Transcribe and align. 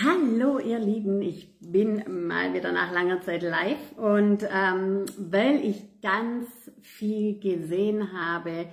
Hallo 0.00 0.60
ihr 0.60 0.78
Lieben, 0.78 1.20
ich 1.22 1.58
bin 1.58 2.28
mal 2.28 2.54
wieder 2.54 2.70
nach 2.70 2.92
langer 2.92 3.20
Zeit 3.20 3.42
live 3.42 3.96
und 3.96 4.44
ähm, 4.48 5.06
weil 5.18 5.64
ich 5.64 6.00
ganz 6.00 6.46
viel 6.82 7.40
gesehen 7.40 8.12
habe, 8.12 8.50
äh, 8.50 8.66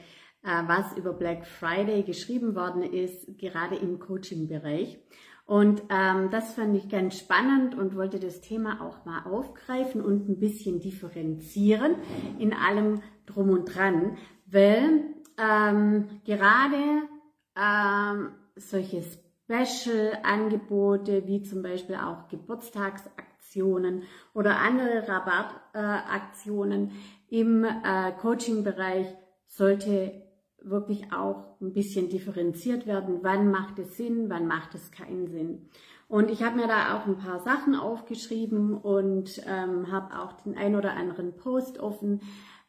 was 0.67 0.95
über 0.95 1.13
Black 1.13 1.47
Friday 1.47 2.03
geschrieben 2.03 2.53
worden 2.53 2.83
ist, 2.83 3.39
gerade 3.39 3.75
im 3.75 3.97
Coaching-Bereich. 3.97 4.99
Und 5.47 5.81
ähm, 5.89 6.29
das 6.29 6.53
fand 6.53 6.77
ich 6.77 6.89
ganz 6.89 7.17
spannend 7.17 7.73
und 7.73 7.95
wollte 7.95 8.19
das 8.19 8.41
Thema 8.41 8.81
auch 8.81 9.03
mal 9.05 9.23
aufgreifen 9.23 10.01
und 10.01 10.29
ein 10.29 10.39
bisschen 10.39 10.79
differenzieren 10.79 11.95
in 12.37 12.53
allem 12.53 13.01
drum 13.25 13.49
und 13.49 13.65
dran, 13.73 14.17
weil 14.45 15.05
ähm, 15.39 16.05
gerade 16.23 17.07
ähm, 17.55 18.29
solche 18.55 19.01
Special-Angebote 19.45 21.27
wie 21.27 21.43
zum 21.43 21.61
Beispiel 21.61 21.95
auch 21.95 22.27
Geburtstagsaktionen 22.27 24.03
oder 24.33 24.59
andere 24.59 25.07
Rabattaktionen 25.07 26.91
im 27.29 27.63
äh, 27.63 28.11
Coaching-Bereich 28.19 29.07
sollte 29.47 30.23
wirklich 30.61 31.13
auch 31.13 31.59
ein 31.61 31.73
bisschen 31.73 32.09
differenziert 32.09 32.87
werden. 32.87 33.19
Wann 33.21 33.51
macht 33.51 33.77
es 33.79 33.97
Sinn, 33.97 34.29
wann 34.29 34.47
macht 34.47 34.73
es 34.73 34.91
keinen 34.91 35.27
Sinn? 35.27 35.69
Und 36.07 36.29
ich 36.29 36.43
habe 36.43 36.57
mir 36.57 36.67
da 36.67 36.95
auch 36.97 37.07
ein 37.07 37.17
paar 37.17 37.39
Sachen 37.39 37.75
aufgeschrieben 37.75 38.75
und 38.75 39.41
ähm, 39.47 39.91
habe 39.91 40.19
auch 40.19 40.33
den 40.33 40.55
ein 40.55 40.75
oder 40.75 40.93
anderen 40.93 41.35
Post 41.35 41.79
offen, 41.79 42.21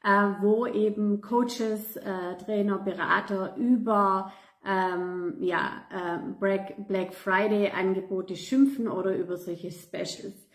äh, 0.02 0.09
wo 0.40 0.66
eben 0.66 1.20
Coaches, 1.20 1.96
äh, 1.96 2.37
Trainer, 2.45 2.79
Berater 2.79 3.56
über 3.56 4.32
ähm, 4.66 5.37
ja, 5.41 5.87
äh, 5.91 6.19
Black, 6.88 7.15
Friday 7.15 7.70
Angebote 7.70 8.37
schimpfen 8.37 8.88
oder 8.88 9.16
über 9.16 9.37
solche 9.37 9.70
Specials. 9.70 10.48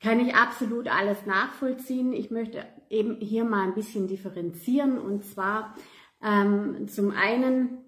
Kann 0.00 0.20
ich 0.20 0.34
absolut 0.34 0.88
alles 0.88 1.26
nachvollziehen. 1.26 2.12
Ich 2.12 2.30
möchte 2.30 2.64
eben 2.88 3.16
hier 3.20 3.44
mal 3.44 3.64
ein 3.64 3.74
bisschen 3.74 4.06
differenzieren 4.06 4.98
und 4.98 5.24
zwar 5.24 5.74
ähm, 6.22 6.88
zum 6.88 7.10
einen 7.10 7.84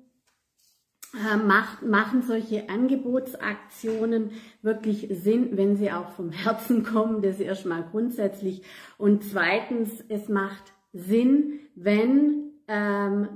äh, 1.14 1.36
macht, 1.36 1.82
machen 1.82 2.22
solche 2.22 2.69
Angebotsaktionen 2.69 4.32
wirklich 4.62 5.08
Sinn, 5.10 5.56
wenn 5.56 5.76
sie 5.76 5.91
auch 5.91 6.10
vom 6.10 6.30
Herzen 6.30 6.84
kommen, 6.84 7.22
das 7.22 7.41
erstmal 7.41 7.84
grundsätzlich. 7.84 8.62
Und 8.98 9.24
zweitens, 9.24 10.04
es 10.08 10.28
macht 10.28 10.72
Sinn, 10.92 11.60
wenn 11.74 12.52
ähm, 12.69 13.28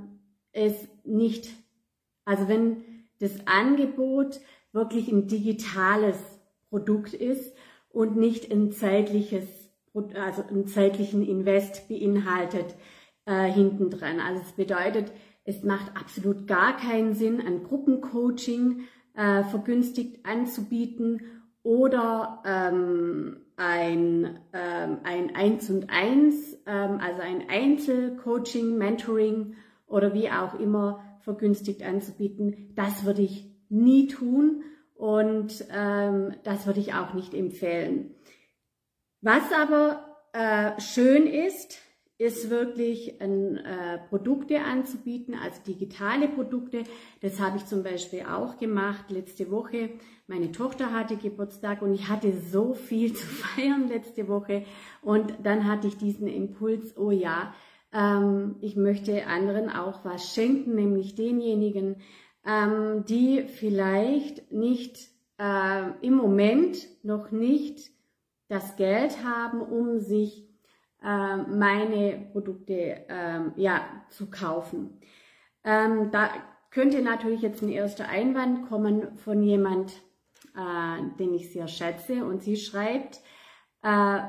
es 0.53 0.75
nicht 1.05 1.64
also 2.25 2.49
wenn 2.49 2.85
das 3.21 3.47
Angebot 3.47 4.41
wirklich 4.73 5.09
ein 5.09 5.27
digitales 5.29 6.19
Produkt 6.69 7.15
ist 7.15 7.55
und 7.91 8.17
nicht 8.17 8.51
ein 8.51 8.73
zeitliches, 8.73 9.45
also 10.15 10.43
einen 10.43 10.67
zeitlichen 10.67 11.23
Invest 11.23 11.89
beinhaltet 11.89 12.75
äh, 13.27 13.45
hinten 13.45 13.91
dran. 13.91 14.21
Also 14.21 14.43
es 14.43 14.53
bedeutet, 14.53 15.13
es 15.45 15.63
macht 15.63 15.97
absolut 15.97 16.47
gar 16.47 16.77
keinen 16.77 17.15
Sinn, 17.15 17.41
ein 17.41 17.63
Gruppencoaching 17.63 18.81
äh, 19.15 19.45
vergünstigt 19.45 20.27
anzubieten 20.27 21.23
oder 21.63 22.43
ähm, 22.45 23.37
ein, 23.57 24.41
ähm, 24.53 24.99
ein 25.05 25.35
1 25.35 25.71
und 25.71 25.91
1, 25.91 26.59
ähm, 26.67 26.99
also 27.01 27.23
ein 27.23 27.49
Einzelcoaching, 27.49 28.77
Mentoring 28.77 29.55
oder 29.87 30.13
wie 30.15 30.31
auch 30.31 30.59
immer 30.59 31.14
vergünstigt 31.25 31.83
anzubieten. 31.83 32.73
Das 32.77 33.05
würde 33.05 33.23
ich 33.23 33.51
nie 33.69 34.07
tun 34.07 34.63
und 34.95 35.65
ähm, 35.73 36.35
das 36.45 36.67
würde 36.67 36.81
ich 36.81 36.95
auch 36.95 37.15
nicht 37.15 37.35
empfehlen. 37.35 38.15
Was 39.21 39.43
aber 39.53 40.05
äh, 40.33 40.81
schön 40.81 41.27
ist, 41.27 41.79
ist 42.17 42.49
wirklich 42.49 43.21
ein, 43.21 43.57
äh, 43.57 43.99
Produkte 44.09 44.61
anzubieten, 44.61 45.35
also 45.35 45.61
digitale 45.67 46.29
Produkte. 46.29 46.85
Das 47.21 47.41
habe 47.41 47.57
ich 47.57 47.67
zum 47.67 47.83
Beispiel 47.83 48.23
auch 48.23 48.57
gemacht 48.57 49.11
letzte 49.11 49.51
Woche. 49.51 49.91
Meine 50.29 50.53
Tochter 50.53 50.93
hatte 50.93 51.17
Geburtstag 51.17 51.83
und 51.83 51.93
ich 51.93 52.09
hatte 52.09 52.33
so 52.33 52.75
viel 52.75 53.13
zu 53.15 53.27
feiern 53.27 53.89
letzte 53.89 54.29
Woche. 54.29 54.65
Und 55.03 55.35
dann 55.43 55.67
hatte 55.67 55.89
ich 55.89 55.97
diesen 55.97 56.29
Impuls, 56.29 56.97
oh 56.97 57.11
ja, 57.11 57.53
ähm, 57.95 58.57
ich 58.61 58.77
möchte 58.77 59.27
anderen 59.27 59.71
auch 59.71 60.05
was 60.05 60.35
schenken, 60.35 60.75
nämlich 60.75 61.15
denjenigen, 61.15 61.97
ähm, 62.45 63.05
die 63.07 63.45
vielleicht 63.45 64.53
nicht 64.53 65.09
äh, 65.39 65.91
im 66.03 66.15
Moment 66.15 66.77
noch 67.05 67.31
nicht 67.31 67.91
das 68.49 68.77
Geld 68.77 69.25
haben, 69.25 69.61
um 69.63 70.01
sich 70.01 70.49
äh, 71.03 71.37
meine 71.37 72.29
Produkte 72.33 73.07
äh, 73.09 73.41
ja, 73.57 73.83
zu 74.11 74.31
kaufen. 74.31 75.01
Ähm, 75.63 76.11
da 76.11 76.31
könnte 76.71 77.01
natürlich 77.03 77.43
jetzt 77.43 77.63
ein 77.63 77.69
erster 77.69 78.09
Einwand 78.09 78.69
kommen 78.69 79.17
von 79.19 79.43
jemand, 79.43 79.93
äh, 80.57 81.17
den 81.19 81.33
ich 81.35 81.53
sehr 81.53 81.69
schätze 81.69 82.25
und 82.25 82.43
sie 82.43 82.57
schreibt 82.57 83.21
äh, 83.83 84.21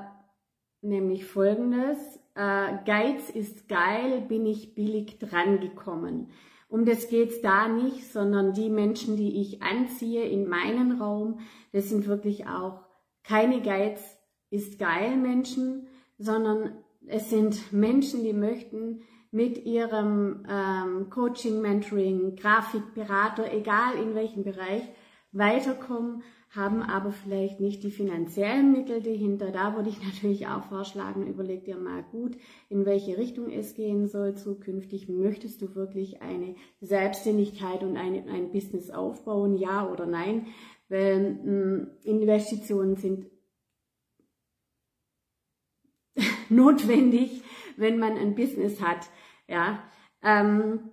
nämlich 0.81 1.25
folgendes, 1.25 2.19
äh, 2.35 2.77
Geiz 2.85 3.29
ist 3.29 3.67
geil, 3.67 4.21
bin 4.21 4.45
ich 4.45 4.75
billig 4.75 5.17
drangekommen. 5.19 6.29
Um 6.67 6.85
das 6.85 7.09
geht's 7.09 7.41
da 7.41 7.67
nicht, 7.67 8.11
sondern 8.11 8.53
die 8.53 8.69
Menschen, 8.69 9.17
die 9.17 9.41
ich 9.41 9.61
anziehe 9.61 10.25
in 10.25 10.47
meinen 10.47 10.99
Raum, 11.01 11.39
das 11.71 11.89
sind 11.89 12.07
wirklich 12.07 12.47
auch 12.47 12.83
keine 13.23 13.61
Geiz 13.61 14.01
ist 14.49 14.79
geil 14.79 15.17
Menschen, 15.17 15.87
sondern 16.17 16.77
es 17.07 17.29
sind 17.29 17.71
Menschen, 17.71 18.23
die 18.23 18.33
möchten 18.33 19.01
mit 19.31 19.65
ihrem 19.65 20.45
ähm, 20.49 21.09
Coaching, 21.09 21.61
Mentoring, 21.61 22.35
Grafikberater, 22.35 23.51
egal 23.53 23.95
in 23.95 24.15
welchem 24.15 24.43
Bereich, 24.43 24.83
weiterkommen 25.33 26.23
haben 26.55 26.81
aber 26.81 27.11
vielleicht 27.11 27.59
nicht 27.59 27.83
die 27.83 27.91
finanziellen 27.91 28.71
Mittel 28.71 29.01
dahinter. 29.01 29.51
Da 29.51 29.75
würde 29.75 29.89
ich 29.89 30.01
natürlich 30.03 30.47
auch 30.47 30.63
vorschlagen, 30.63 31.27
überleg 31.27 31.65
dir 31.65 31.77
mal 31.77 32.03
gut, 32.03 32.37
in 32.69 32.85
welche 32.85 33.17
Richtung 33.17 33.51
es 33.51 33.73
gehen 33.75 34.07
soll 34.07 34.35
zukünftig. 34.35 35.09
Möchtest 35.09 35.61
du 35.61 35.75
wirklich 35.75 36.21
eine 36.21 36.55
Selbstständigkeit 36.81 37.83
und 37.83 37.97
eine, 37.97 38.25
ein 38.31 38.51
Business 38.51 38.89
aufbauen, 38.89 39.57
ja 39.57 39.89
oder 39.89 40.05
nein? 40.05 40.47
Weil 40.87 41.33
mh, 41.33 41.43
hm, 41.43 41.87
Investitionen 42.03 42.95
sind 42.95 43.25
notwendig, 46.49 47.41
wenn 47.77 47.99
man 47.99 48.17
ein 48.17 48.35
Business 48.35 48.81
hat. 48.81 49.09
Ja, 49.47 49.83
ähm, 50.23 50.91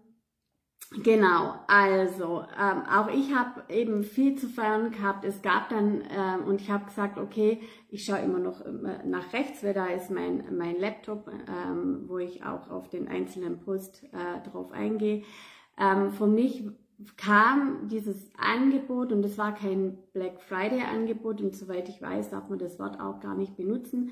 Genau, 1.01 1.55
also 1.69 2.45
ähm, 2.61 2.83
auch 2.87 3.09
ich 3.09 3.35
habe 3.35 3.63
eben 3.73 4.05
viel 4.05 4.37
zu 4.37 4.49
feiern 4.49 4.91
gehabt. 4.91 5.25
Es 5.25 5.41
gab 5.41 5.71
dann 5.71 6.03
ähm, 6.11 6.45
und 6.47 6.61
ich 6.61 6.71
habe 6.71 6.85
gesagt, 6.85 7.19
okay, 7.19 7.61
ich 7.89 8.05
schaue 8.05 8.19
immer 8.19 8.39
noch 8.39 8.61
äh, 8.61 9.07
nach 9.07 9.33
rechts, 9.33 9.65
weil 9.65 9.73
da 9.73 9.87
ist 9.87 10.11
mein 10.11 10.45
mein 10.57 10.79
Laptop, 10.79 11.31
ähm, 11.49 12.05
wo 12.09 12.19
ich 12.19 12.45
auch 12.45 12.69
auf 12.69 12.91
den 12.91 13.09
einzelnen 13.09 13.61
Post 13.61 14.05
äh, 14.13 14.49
drauf 14.51 14.71
eingehe. 14.73 15.23
Ähm, 15.79 16.11
für 16.11 16.27
mich 16.27 16.65
kam 17.17 17.89
dieses 17.89 18.31
Angebot 18.37 19.13
und 19.13 19.25
es 19.25 19.39
war 19.39 19.55
kein 19.55 19.99
Black 20.13 20.43
Friday 20.43 20.83
Angebot 20.83 21.41
und 21.41 21.57
soweit 21.57 21.89
ich 21.89 22.03
weiß, 22.03 22.31
darf 22.31 22.49
man 22.49 22.59
das 22.59 22.79
Wort 22.79 23.01
auch 23.01 23.21
gar 23.21 23.35
nicht 23.35 23.57
benutzen. 23.57 24.11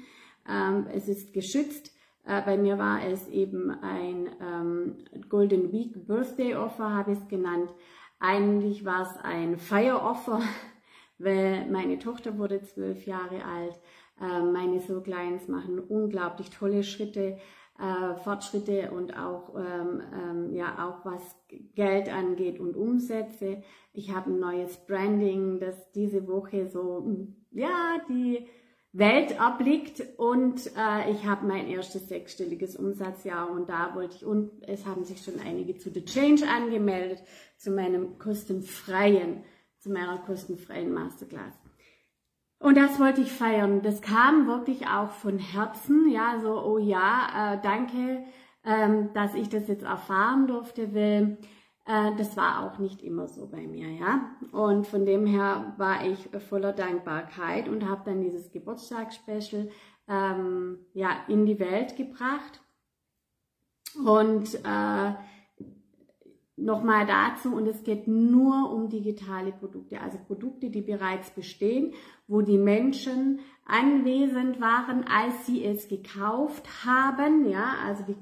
Ähm, 0.49 0.87
es 0.93 1.09
ist 1.09 1.33
geschützt 1.35 1.93
äh, 2.25 2.42
bei 2.42 2.56
mir 2.56 2.78
war 2.78 3.04
es 3.04 3.28
eben 3.28 3.70
ein 3.70 4.28
ähm, 4.41 4.97
Golden 5.28 5.72
Week 5.72 6.06
Birthday 6.06 6.54
Offer, 6.54 6.94
habe 6.94 7.12
ich 7.12 7.19
es 7.19 7.28
genannt. 7.28 7.72
Eigentlich 8.19 8.84
war 8.84 9.03
es 9.03 9.16
ein 9.22 9.56
Fire 9.56 10.03
Offer, 10.03 10.41
weil 11.19 11.66
meine 11.70 11.98
Tochter 11.98 12.38
wurde 12.38 12.62
zwölf 12.62 13.06
Jahre 13.06 13.44
alt. 13.44 13.81
Äh, 14.20 14.43
meine 14.43 14.81
so 14.81 15.00
Kleins 15.00 15.49
machen 15.49 15.78
unglaublich 15.78 16.50
tolle 16.50 16.82
Schritte, 16.82 17.38
äh, 17.78 18.14
Fortschritte 18.17 18.90
und 18.90 19.16
auch, 19.16 19.55
ähm, 19.56 20.02
ähm, 20.14 20.52
ja, 20.52 20.87
auch 20.87 21.05
was 21.06 21.37
Geld 21.75 22.12
angeht 22.12 22.61
und 22.61 22.76
Umsätze. 22.76 23.62
Ich 23.94 24.14
habe 24.14 24.31
ein 24.31 24.38
neues 24.38 24.76
Branding, 24.87 25.58
das 25.58 25.90
diese 25.93 26.28
Woche 26.28 26.69
so, 26.69 27.11
ja, 27.52 27.96
die 28.08 28.46
Welt 28.92 29.32
erblickt 29.32 30.02
und 30.16 30.66
äh, 30.76 31.12
ich 31.12 31.25
habe 31.25 31.46
mein 31.46 31.69
erstes 31.69 32.08
sechsstelliges 32.08 32.75
Umsatzjahr 32.75 33.48
und 33.48 33.69
da 33.69 33.94
wollte 33.94 34.16
ich 34.16 34.25
und 34.25 34.50
es 34.62 34.84
haben 34.84 35.04
sich 35.04 35.22
schon 35.22 35.38
einige 35.38 35.78
zu 35.78 35.90
The 35.90 36.04
Change 36.04 36.48
angemeldet 36.48 37.22
zu 37.56 37.70
meinem 37.70 38.19
kostenfreien, 38.19 39.44
zu 39.78 39.90
meiner 39.90 40.19
kostenfreien 40.19 40.92
Masterclass. 40.92 41.54
Und 42.58 42.76
das 42.76 42.98
wollte 42.98 43.22
ich 43.22 43.32
feiern. 43.32 43.81
Das 43.82 44.02
kam 44.02 44.46
wirklich 44.46 44.87
auch 44.88 45.10
von 45.10 45.38
Herzen, 45.38 46.10
ja, 46.10 46.40
so 46.42 46.60
oh 46.60 46.78
ja, 46.78 47.54
äh, 47.54 47.62
danke, 47.62 48.25
ähm, 48.64 49.10
dass 49.14 49.34
ich 49.34 49.48
das 49.48 49.69
jetzt 49.69 49.84
erfahren 49.84 50.46
durfte, 50.48 50.94
weil 50.94 51.38
Äh, 51.87 52.17
das 52.17 52.37
war 52.37 52.65
auch 52.65 52.79
nicht 52.79 53.03
immer 53.03 53.29
so 53.29 53.47
bei 53.47 53.67
mir, 53.67 53.88
ja. 53.88 54.31
Und 54.53 54.87
von 54.87 55.06
dem 55.06 55.27
her 55.27 55.75
war 55.77 56.06
ich 56.06 56.29
voller 56.49 56.73
Dankbarkeit 56.73 57.69
und 57.69 57.88
habe 57.88 58.03
dann 58.05 58.21
dieses 58.21 58.50
Geburtstagsspecial 58.50 59.71
ähm, 60.09 60.79
ja, 60.93 61.11
in 61.29 61.47
die 61.47 61.59
Welt 61.59 61.97
gebracht. 61.97 62.61
Und 64.05 64.55
äh, 64.55 65.15
nochmal 66.56 67.06
dazu, 67.06 67.55
und 67.55 67.67
es 67.67 67.83
geht 67.83 68.06
nur 68.06 68.71
um 68.71 68.88
digitale 68.88 69.53
Produkte, 69.53 70.00
also 70.00 70.19
Produkte, 70.19 70.71
die 70.71 70.83
bereits 70.83 71.31
bestehen, 71.31 71.94
wo 72.29 72.43
die 72.43 72.59
Menschen 72.59 73.41
anwesend 73.67 74.61
waren, 74.61 75.05
als 75.05 75.47
sie 75.47 75.65
es 75.65 75.88
gekauft 75.88 76.85
haben, 76.85 77.49
ja, 77.49 77.75
also 77.87 78.05
die 78.05 78.17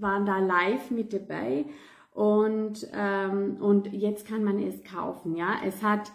waren 0.00 0.26
da 0.26 0.38
live 0.38 0.90
mit 0.90 1.12
dabei 1.12 1.66
und, 2.14 2.86
ähm, 2.92 3.56
und 3.60 3.92
jetzt 3.92 4.26
kann 4.26 4.44
man 4.44 4.60
es 4.60 4.84
kaufen, 4.84 5.34
ja. 5.34 5.56
Es 5.66 5.82
hat 5.82 6.12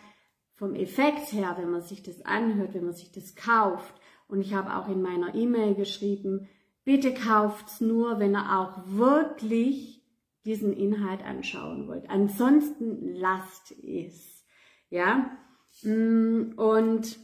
vom 0.56 0.74
Effekt 0.74 1.34
her, 1.34 1.56
wenn 1.60 1.70
man 1.70 1.82
sich 1.82 2.02
das 2.02 2.26
anhört, 2.26 2.74
wenn 2.74 2.86
man 2.86 2.94
sich 2.94 3.12
das 3.12 3.36
kauft, 3.36 3.94
und 4.30 4.42
ich 4.42 4.54
habe 4.54 4.76
auch 4.76 4.88
in 4.88 5.02
meiner 5.02 5.36
E-Mail 5.36 5.76
geschrieben, 5.76 6.48
bitte 6.86 7.14
kauft's 7.14 7.82
nur, 7.82 8.20
wenn 8.20 8.36
ihr 8.36 8.60
auch 8.60 8.84
wirklich 8.86 10.02
diesen 10.46 10.72
Inhalt 10.72 11.24
anschauen 11.26 11.88
wollt. 11.88 12.10
Ansonsten 12.10 13.16
lasst 13.16 13.74
es, 13.84 14.46
ja. 14.90 15.38
Mm, 15.84 16.54
und 16.56 17.20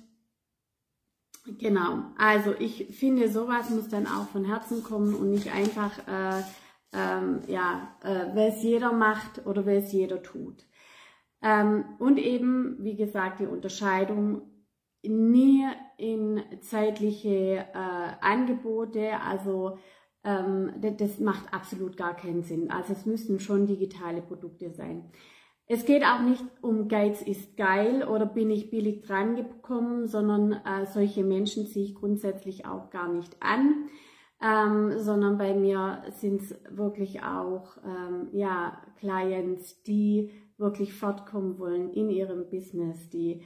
genau, 1.60 2.04
also 2.18 2.54
ich 2.60 2.88
finde, 2.98 3.30
sowas 3.30 3.70
muss 3.70 3.88
dann 3.88 4.08
auch 4.08 4.28
von 4.30 4.44
Herzen 4.44 4.84
kommen 4.84 5.14
und 5.14 5.32
nicht 5.32 5.54
einfach 5.54 5.98
äh, 6.08 6.44
ähm, 6.96 7.42
ja, 7.48 7.96
äh, 8.04 8.34
wer 8.34 8.48
es 8.48 8.64
jeder 8.64 8.92
macht 8.94 9.46
oder 9.46 9.66
wer 9.66 9.78
es 9.78 9.92
jeder 9.92 10.24
tut. 10.24 10.66
Ähm, 11.42 11.86
und 12.00 12.18
eben, 12.18 12.78
wie 12.80 12.96
gesagt, 12.96 13.40
die 13.40 13.48
Unterscheidung 13.48 14.42
nie 15.04 15.66
in 15.98 16.42
zeitliche 16.62 17.68
äh, 17.74 18.10
Angebote, 18.22 19.20
also 19.22 19.78
ähm, 20.24 20.74
das, 20.82 20.98
das 20.98 21.20
macht 21.20 21.54
absolut 21.54 21.98
gar 21.98 22.16
keinen 22.16 22.44
Sinn. 22.44 22.72
Also 22.72 22.94
es 22.94 23.06
müssen 23.06 23.40
schon 23.40 23.68
digitale 23.68 24.22
Produkte 24.22 24.72
sein. 24.72 25.12
Es 25.68 25.86
geht 25.86 26.04
auch 26.04 26.22
nicht 26.22 26.44
um 26.62 26.88
Geiz 26.88 27.22
ist 27.22 27.58
geil 27.58 28.04
oder 28.04 28.26
bin 28.26 28.52
ich 28.52 28.70
billig 28.70 29.02
dran 29.02 29.36
gekommen, 29.36 30.08
sondern 30.08 30.54
äh, 30.54 30.86
solche 30.86 31.24
Menschen 31.24 31.66
ziehe 31.66 31.86
ich 31.86 31.96
grundsätzlich 31.96 32.66
auch 32.66 32.92
gar 32.92 33.12
nicht 33.12 33.36
an 33.42 33.90
ähm, 34.42 35.00
sondern 35.00 35.38
bei 35.38 35.54
mir 35.54 36.04
sind 36.12 36.42
es 36.42 36.56
wirklich 36.70 37.24
auch 37.24 37.78
ähm, 37.86 38.30
ja, 38.34 38.82
Clients, 39.00 39.82
die 39.84 40.32
wirklich 40.58 40.94
fortkommen 40.94 41.58
wollen 41.60 41.92
in 41.92 42.10
ihrem 42.10 42.50
Business, 42.50 43.10
die 43.10 43.42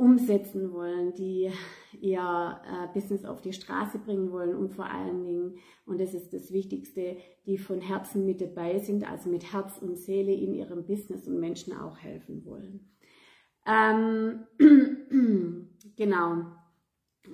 umsetzen 0.00 0.72
wollen, 0.72 1.12
die 1.14 1.50
ihr 2.00 2.60
äh, 2.64 2.92
Business 2.94 3.24
auf 3.24 3.42
die 3.42 3.52
Straße 3.52 3.98
bringen 3.98 4.32
wollen 4.32 4.54
und 4.54 4.72
vor 4.72 4.86
allen 4.86 5.24
Dingen, 5.24 5.58
und 5.84 6.00
das 6.00 6.14
ist 6.14 6.32
das 6.32 6.52
Wichtigste, 6.52 7.18
die 7.46 7.58
von 7.58 7.80
Herzen 7.80 8.24
mit 8.24 8.40
dabei 8.40 8.78
sind, 8.78 9.08
also 9.08 9.28
mit 9.28 9.52
Herz 9.52 9.78
und 9.78 9.98
Seele 9.98 10.32
in 10.32 10.54
ihrem 10.54 10.86
Business 10.86 11.28
und 11.28 11.38
Menschen 11.38 11.76
auch 11.76 11.98
helfen 11.98 12.44
wollen. 12.46 12.90
Ähm, 13.66 14.46
genau. 15.96 16.46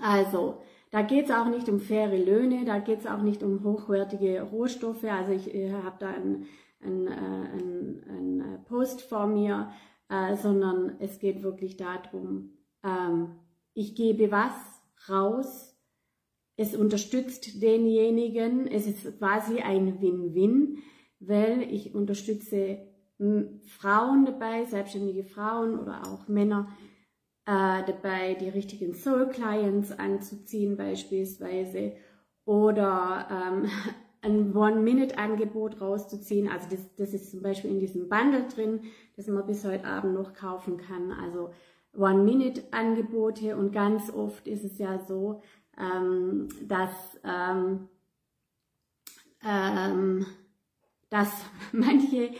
Also, 0.00 0.60
da 0.96 1.02
geht 1.02 1.26
es 1.26 1.30
auch 1.30 1.50
nicht 1.50 1.68
um 1.68 1.78
faire 1.78 2.16
Löhne, 2.16 2.64
da 2.64 2.78
geht 2.78 3.00
es 3.00 3.06
auch 3.06 3.20
nicht 3.20 3.42
um 3.42 3.62
hochwertige 3.62 4.40
Rohstoffe. 4.40 5.04
Also 5.04 5.32
ich, 5.32 5.54
ich 5.54 5.70
habe 5.70 5.96
da 5.98 6.08
einen 6.08 6.46
ein, 6.80 7.06
ein, 7.08 8.02
ein 8.08 8.64
Post 8.64 9.02
vor 9.02 9.26
mir, 9.26 9.70
äh, 10.08 10.36
sondern 10.36 10.96
es 10.98 11.18
geht 11.18 11.42
wirklich 11.42 11.76
darum, 11.76 12.56
ähm, 12.82 13.36
ich 13.74 13.94
gebe 13.94 14.30
was 14.30 14.54
raus, 15.10 15.76
es 16.56 16.74
unterstützt 16.74 17.62
denjenigen, 17.62 18.66
es 18.66 18.86
ist 18.86 19.18
quasi 19.18 19.58
ein 19.58 20.00
Win-Win, 20.00 20.78
weil 21.20 21.60
ich 21.70 21.94
unterstütze 21.94 22.78
Frauen 23.66 24.24
dabei, 24.24 24.64
selbstständige 24.64 25.24
Frauen 25.24 25.78
oder 25.78 26.06
auch 26.06 26.26
Männer, 26.26 26.70
äh, 27.46 27.84
dabei, 27.84 28.34
die 28.34 28.48
richtigen 28.48 28.92
Soul 28.92 29.28
Clients 29.28 29.92
anzuziehen 29.92 30.76
beispielsweise 30.76 31.92
oder 32.44 33.28
ähm, 33.30 33.70
ein 34.22 34.56
One-Minute-Angebot 34.56 35.80
rauszuziehen. 35.80 36.48
Also 36.48 36.68
das, 36.70 36.94
das 36.96 37.14
ist 37.14 37.30
zum 37.30 37.42
Beispiel 37.42 37.70
in 37.70 37.78
diesem 37.78 38.08
Bundle 38.08 38.48
drin, 38.48 38.80
das 39.16 39.28
man 39.28 39.46
bis 39.46 39.64
heute 39.64 39.84
Abend 39.84 40.14
noch 40.14 40.34
kaufen 40.34 40.76
kann. 40.78 41.12
Also 41.12 41.50
One-Minute-Angebote 41.96 43.56
und 43.56 43.72
ganz 43.72 44.12
oft 44.12 44.48
ist 44.48 44.64
es 44.64 44.78
ja 44.78 44.98
so, 44.98 45.42
ähm, 45.78 46.48
dass, 46.66 47.20
ähm, 47.22 47.88
ähm, 49.44 50.26
dass 51.10 51.30
manche 51.72 52.30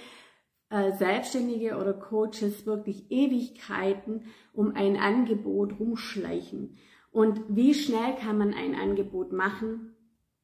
äh, 0.70 0.92
Selbstständige 0.92 1.76
oder 1.76 1.92
Coaches 1.92 2.66
wirklich 2.66 3.10
Ewigkeiten 3.10 4.24
um 4.52 4.74
ein 4.74 4.96
Angebot 4.96 5.78
rumschleichen. 5.78 6.76
Und 7.10 7.40
wie 7.48 7.74
schnell 7.74 8.14
kann 8.16 8.38
man 8.38 8.52
ein 8.52 8.74
Angebot 8.74 9.32
machen? 9.32 9.94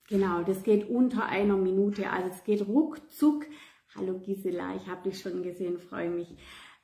Genau, 0.08 0.42
das 0.42 0.62
geht 0.62 0.88
unter 0.88 1.26
einer 1.26 1.56
Minute. 1.56 2.10
Also 2.10 2.28
es 2.30 2.44
geht 2.44 2.66
ruckzuck. 2.66 3.46
Hallo 3.96 4.19
Gisela, 4.19 4.74
ich 4.76 4.88
habe 4.88 5.08
dich 5.08 5.20
schon 5.20 5.42
gesehen, 5.42 5.78
freue 5.78 6.10
mich. 6.10 6.36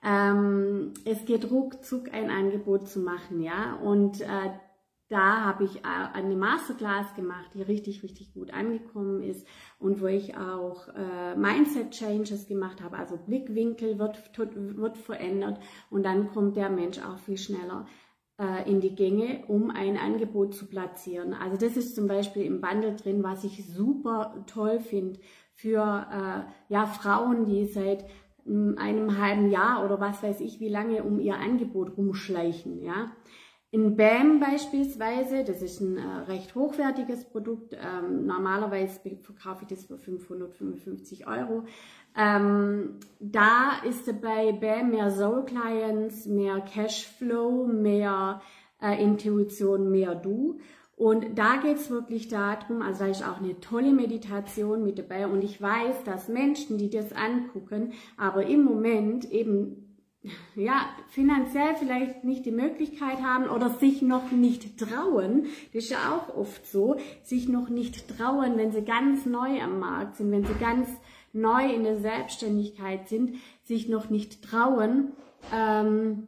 Ähm, 0.03 0.95
es 1.05 1.25
geht 1.25 1.51
ruckzuck 1.51 2.13
ein 2.13 2.31
Angebot 2.31 2.89
zu 2.89 3.01
machen, 3.01 3.43
ja. 3.43 3.75
Und 3.77 4.21
äh, 4.21 4.51
da 5.09 5.45
habe 5.45 5.65
ich 5.65 5.77
äh, 5.79 6.13
eine 6.13 6.37
Masterclass 6.37 7.15
gemacht, 7.15 7.51
die 7.55 7.63
richtig, 7.63 8.03
richtig 8.03 8.33
gut 8.35 8.53
angekommen 8.53 9.23
ist 9.23 9.47
und 9.79 10.01
wo 10.01 10.07
ich 10.07 10.37
auch 10.37 10.89
äh, 10.89 11.35
Mindset 11.37 11.93
Changes 11.93 12.47
gemacht 12.47 12.83
habe, 12.83 12.99
also 12.99 13.17
Blickwinkel 13.17 13.99
wird, 13.99 14.19
wird 14.55 14.99
verändert 14.99 15.61
und 15.91 16.05
dann 16.05 16.31
kommt 16.31 16.57
der 16.57 16.69
Mensch 16.69 16.99
auch 16.99 17.19
viel 17.19 17.39
schneller 17.39 17.87
äh, 18.39 18.71
in 18.71 18.81
die 18.81 18.95
Gänge, 18.95 19.45
um 19.49 19.71
ein 19.71 19.97
Angebot 19.97 20.55
zu 20.55 20.67
platzieren. 20.67 21.35
Also 21.35 21.57
das 21.57 21.77
ist 21.77 21.95
zum 21.95 22.07
Beispiel 22.07 22.43
im 22.43 22.61
Bundle 22.61 22.95
drin, 22.95 23.23
was 23.23 23.45
ich 23.45 23.67
super 23.67 24.45
toll 24.47 24.79
finde 24.81 25.19
für 25.55 25.81
äh, 25.81 26.73
ja, 26.73 26.87
Frauen, 26.87 27.47
die 27.47 27.65
seit 27.65 28.05
hm, 28.45 28.77
einem 28.79 29.19
halben 29.19 29.51
Jahr 29.51 29.85
oder 29.85 30.01
was 30.01 30.23
weiß 30.23 30.41
ich 30.41 30.61
wie 30.61 30.69
lange 30.69 31.03
um 31.03 31.19
ihr 31.19 31.37
Angebot 31.37 31.97
rumschleichen, 31.97 32.83
ja. 32.83 33.11
In 33.71 33.97
BAM 33.97 34.41
beispielsweise, 34.41 35.45
das 35.45 35.61
ist 35.61 35.81
ein 35.81 35.99
äh, 35.99 36.31
recht 36.31 36.55
hochwertiges 36.55 37.27
Produkt, 37.27 37.75
ähm, 37.75 38.25
normalerweise 38.25 38.99
verkaufe 39.21 39.65
ich 39.65 39.69
das 39.69 39.85
für 39.85 39.99
555 39.99 41.27
Euro. 41.27 41.65
Ähm, 42.17 42.95
da 43.21 43.73
ist 43.87 44.07
bei 44.23 44.53
BAM 44.53 44.91
mehr 44.91 45.11
Soul 45.11 45.45
Clients, 45.45 46.25
mehr 46.25 46.61
Cashflow, 46.61 47.67
mehr 47.67 48.41
äh, 48.81 49.03
Intuition, 49.03 49.91
mehr 49.91 50.15
Du. 50.15 50.61
Und 50.97 51.39
da 51.39 51.59
geht 51.59 51.77
es 51.77 51.91
wirklich 51.91 52.29
darum, 52.29 52.81
also 52.81 53.05
da 53.05 53.11
ist 53.11 53.23
auch 53.23 53.39
eine 53.39 53.61
tolle 53.61 53.93
Meditation 53.93 54.83
mit 54.83 54.99
dabei 54.99 55.27
und 55.27 55.45
ich 55.45 55.61
weiß, 55.61 56.05
dass 56.05 56.29
Menschen, 56.29 56.79
die 56.79 56.91
das 56.91 57.13
angucken, 57.13 57.93
aber 58.17 58.47
im 58.47 58.65
Moment 58.65 59.31
eben 59.31 59.88
ja, 60.57 60.89
finanziell 61.09 61.77
vielleicht 61.77 62.25
nicht 62.25 62.45
die 62.45 62.51
Möglichkeit 62.51 63.23
haben 63.23 63.49
oder 63.49 63.71
sich 63.71 64.03
noch 64.03 64.33
nicht 64.33 64.77
trauen. 64.79 65.47
Das 65.73 65.85
ist 65.85 65.91
ja 65.91 66.15
auch 66.15 66.37
oft 66.37 66.67
so, 66.67 66.97
sich 67.23 67.49
noch 67.49 67.69
nicht 67.69 68.17
trauen, 68.17 68.57
wenn 68.57 68.73
sie 68.73 68.83
ganz 68.83 69.27
neu 69.27 69.63
am 69.63 69.79
Markt 69.79 70.17
sind, 70.17 70.33
wenn 70.33 70.45
sie 70.45 70.55
ganz 70.55 70.89
neu 71.33 71.73
in 71.73 71.85
der 71.85 72.01
Selbstständigkeit 72.01 73.09
sind, 73.09 73.37
sich 73.65 73.89
noch 73.89 74.11
nicht 74.11 74.43
trauen, 74.43 75.13
ähm, 75.55 76.27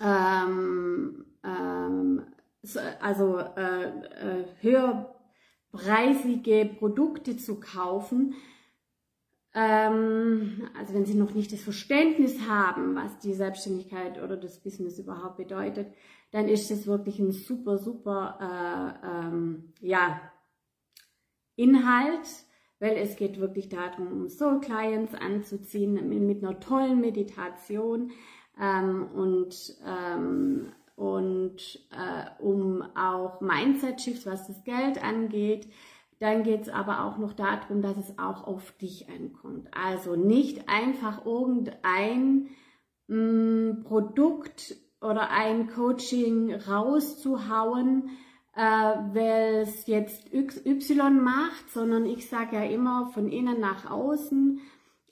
ähm, 0.00 1.24
ähm, 1.44 2.22
also 3.00 3.38
äh, 3.38 3.88
äh, 3.88 4.44
höherpreisige 4.60 6.68
Produkte 6.78 7.38
zu 7.38 7.58
kaufen, 7.58 8.34
ähm, 9.54 10.68
also 10.78 10.94
wenn 10.94 11.04
sie 11.04 11.14
noch 11.14 11.34
nicht 11.34 11.52
das 11.52 11.62
Verständnis 11.62 12.48
haben, 12.48 12.94
was 12.94 13.18
die 13.18 13.34
Selbstständigkeit 13.34 14.22
oder 14.22 14.36
das 14.36 14.60
Business 14.60 14.98
überhaupt 14.98 15.36
bedeutet, 15.36 15.92
dann 16.30 16.48
ist 16.48 16.70
das 16.70 16.86
wirklich 16.86 17.18
ein 17.18 17.32
super, 17.32 17.78
super 17.78 18.38
äh, 19.02 19.06
ähm, 19.06 19.72
ja, 19.80 20.20
Inhalt, 21.56 22.26
weil 22.78 22.96
es 22.96 23.16
geht 23.16 23.40
wirklich 23.40 23.68
darum, 23.68 24.06
um 24.12 24.28
Soul 24.28 24.60
Clients 24.60 25.14
anzuziehen 25.14 26.26
mit, 26.26 26.42
einer 26.42 26.60
tollen 26.60 27.00
Meditation 27.00 28.12
ähm, 28.58 29.06
und 29.12 29.76
ähm, 29.84 30.72
und 31.00 31.80
äh, 31.92 32.42
um 32.42 32.82
auch 32.94 33.40
Mindset 33.40 34.02
Shifts, 34.02 34.26
was 34.26 34.46
das 34.46 34.62
Geld 34.64 35.02
angeht, 35.02 35.66
dann 36.20 36.42
geht 36.42 36.62
es 36.62 36.68
aber 36.68 37.04
auch 37.04 37.16
noch 37.16 37.32
darum, 37.32 37.80
dass 37.80 37.96
es 37.96 38.18
auch 38.18 38.46
auf 38.46 38.72
dich 38.72 39.08
ankommt. 39.08 39.68
Also 39.72 40.16
nicht 40.16 40.68
einfach 40.68 41.24
irgendein 41.24 42.48
mh, 43.08 43.16
mm, 43.16 43.84
Produkt 43.84 44.76
oder 45.00 45.30
ein 45.30 45.68
Coaching 45.68 46.54
rauszuhauen, 46.54 48.10
äh, 48.54 48.60
weil 48.60 49.62
es 49.62 49.86
jetzt 49.86 50.32
Y 50.34 51.22
macht, 51.22 51.70
sondern 51.70 52.04
ich 52.04 52.28
sage 52.28 52.56
ja 52.56 52.64
immer 52.64 53.06
von 53.14 53.30
innen 53.30 53.58
nach 53.58 53.90
außen. 53.90 54.60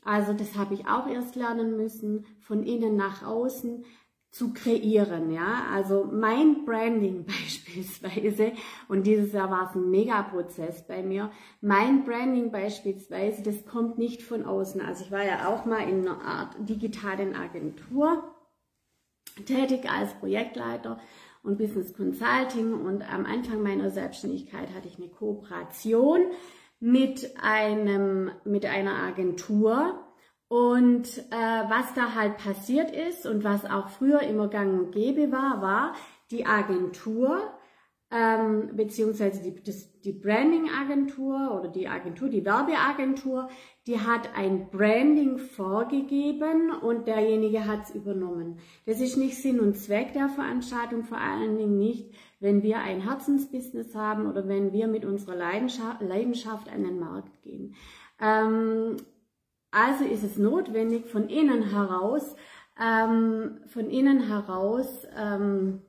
Also 0.04 0.34
das 0.34 0.56
habe 0.56 0.74
ich 0.74 0.86
auch 0.86 1.06
erst 1.08 1.36
lernen 1.36 1.78
müssen, 1.78 2.26
von 2.40 2.62
innen 2.62 2.96
nach 2.96 3.26
außen 3.26 3.82
zu 4.30 4.52
kreieren, 4.52 5.32
ja. 5.32 5.64
Also 5.72 6.08
mein 6.10 6.64
Branding 6.64 7.24
beispielsweise, 7.26 8.52
und 8.88 9.06
dieses 9.06 9.32
Jahr 9.32 9.50
war 9.50 9.68
es 9.68 9.74
ein 9.74 9.90
Megaprozess 9.90 10.86
bei 10.86 11.02
mir, 11.02 11.30
mein 11.60 12.04
Branding 12.04 12.50
beispielsweise, 12.50 13.42
das 13.42 13.64
kommt 13.66 13.98
nicht 13.98 14.22
von 14.22 14.44
außen. 14.44 14.80
Also 14.80 15.04
ich 15.04 15.10
war 15.10 15.24
ja 15.24 15.48
auch 15.48 15.64
mal 15.64 15.88
in 15.88 16.06
einer 16.06 16.20
Art 16.22 16.56
digitalen 16.60 17.34
Agentur 17.34 18.34
tätig 19.46 19.88
als 19.90 20.14
Projektleiter 20.14 20.98
und 21.42 21.58
Business 21.58 21.94
Consulting 21.94 22.74
und 22.74 23.02
am 23.02 23.24
Anfang 23.24 23.62
meiner 23.62 23.90
Selbstständigkeit 23.90 24.74
hatte 24.74 24.88
ich 24.88 24.98
eine 24.98 25.08
Kooperation 25.08 26.20
mit 26.80 27.34
einem, 27.40 28.30
mit 28.44 28.66
einer 28.66 28.94
Agentur, 28.94 30.07
und 30.48 31.06
äh, 31.18 31.64
was 31.68 31.92
da 31.94 32.14
halt 32.14 32.38
passiert 32.38 32.90
ist 32.90 33.26
und 33.26 33.44
was 33.44 33.66
auch 33.66 33.88
früher 33.88 34.20
immer 34.22 34.48
gang 34.48 34.80
und 34.80 34.92
gäbe 34.92 35.30
war, 35.30 35.60
war 35.60 35.94
die 36.30 36.46
Agentur, 36.46 37.42
ähm, 38.10 38.70
beziehungsweise 38.74 39.42
die, 39.42 39.54
die 40.02 40.12
Branding-Agentur 40.12 41.54
oder 41.58 41.68
die 41.68 41.86
Agentur, 41.86 42.30
die 42.30 42.46
Werbeagentur, 42.46 43.48
die 43.86 44.00
hat 44.00 44.34
ein 44.34 44.70
Branding 44.70 45.36
vorgegeben 45.36 46.70
und 46.70 47.06
derjenige 47.06 47.66
hat 47.66 47.84
es 47.84 47.94
übernommen. 47.94 48.58
Das 48.86 49.02
ist 49.02 49.18
nicht 49.18 49.36
Sinn 49.36 49.60
und 49.60 49.76
Zweck 49.76 50.14
der 50.14 50.30
Veranstaltung, 50.30 51.04
vor 51.04 51.18
allen 51.18 51.58
Dingen 51.58 51.76
nicht, 51.76 52.14
wenn 52.40 52.62
wir 52.62 52.78
ein 52.78 53.02
Herzensbusiness 53.02 53.94
haben 53.94 54.26
oder 54.26 54.48
wenn 54.48 54.72
wir 54.72 54.88
mit 54.88 55.04
unserer 55.04 55.36
Leidenschaft, 55.36 56.00
Leidenschaft 56.00 56.70
an 56.70 56.84
den 56.84 56.98
Markt 56.98 57.42
gehen. 57.42 57.74
Ähm, 58.18 58.96
also 59.70 60.04
ist 60.04 60.22
es 60.24 60.36
notwendig, 60.38 61.06
von 61.06 61.28
innen 61.28 61.70
heraus, 61.70 62.34
ähm, 62.80 63.60
von 63.66 63.90
innen 63.90 64.20
heraus, 64.28 65.06
ähm, 65.16 65.82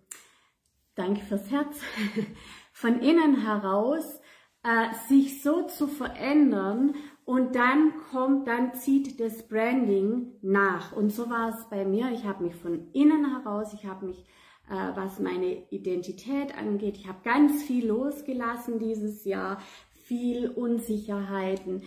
danke 0.96 1.22
fürs 1.22 1.50
Herz, 1.50 1.80
von 2.74 3.00
innen 3.02 3.46
heraus 3.46 4.20
äh, 4.64 4.94
sich 5.08 5.42
so 5.42 5.64
zu 5.68 5.88
verändern 5.88 6.96
und 7.26 7.56
dann 7.56 7.94
kommt, 8.12 8.48
dann 8.48 8.74
zieht 8.74 9.20
das 9.20 9.48
Branding 9.48 10.34
nach. 10.42 10.94
Und 10.94 11.12
so 11.12 11.30
war 11.30 11.50
es 11.50 11.70
bei 11.70 11.86
mir. 11.86 12.12
Ich 12.12 12.26
habe 12.26 12.44
mich 12.44 12.56
von 12.56 12.92
innen 12.92 13.32
heraus, 13.32 13.74
ich 13.74 13.86
habe 13.86 14.08
mich, 14.08 14.26
äh, 14.70 14.96
was 14.96 15.20
meine 15.20 15.70
Identität 15.70 16.58
angeht, 16.58 16.98
ich 16.98 17.08
habe 17.08 17.20
ganz 17.24 17.64
viel 17.64 17.88
losgelassen 17.88 18.80
dieses 18.80 19.26
Jahr, 19.26 19.62
viel 19.92 20.50
Unsicherheiten, 20.50 21.84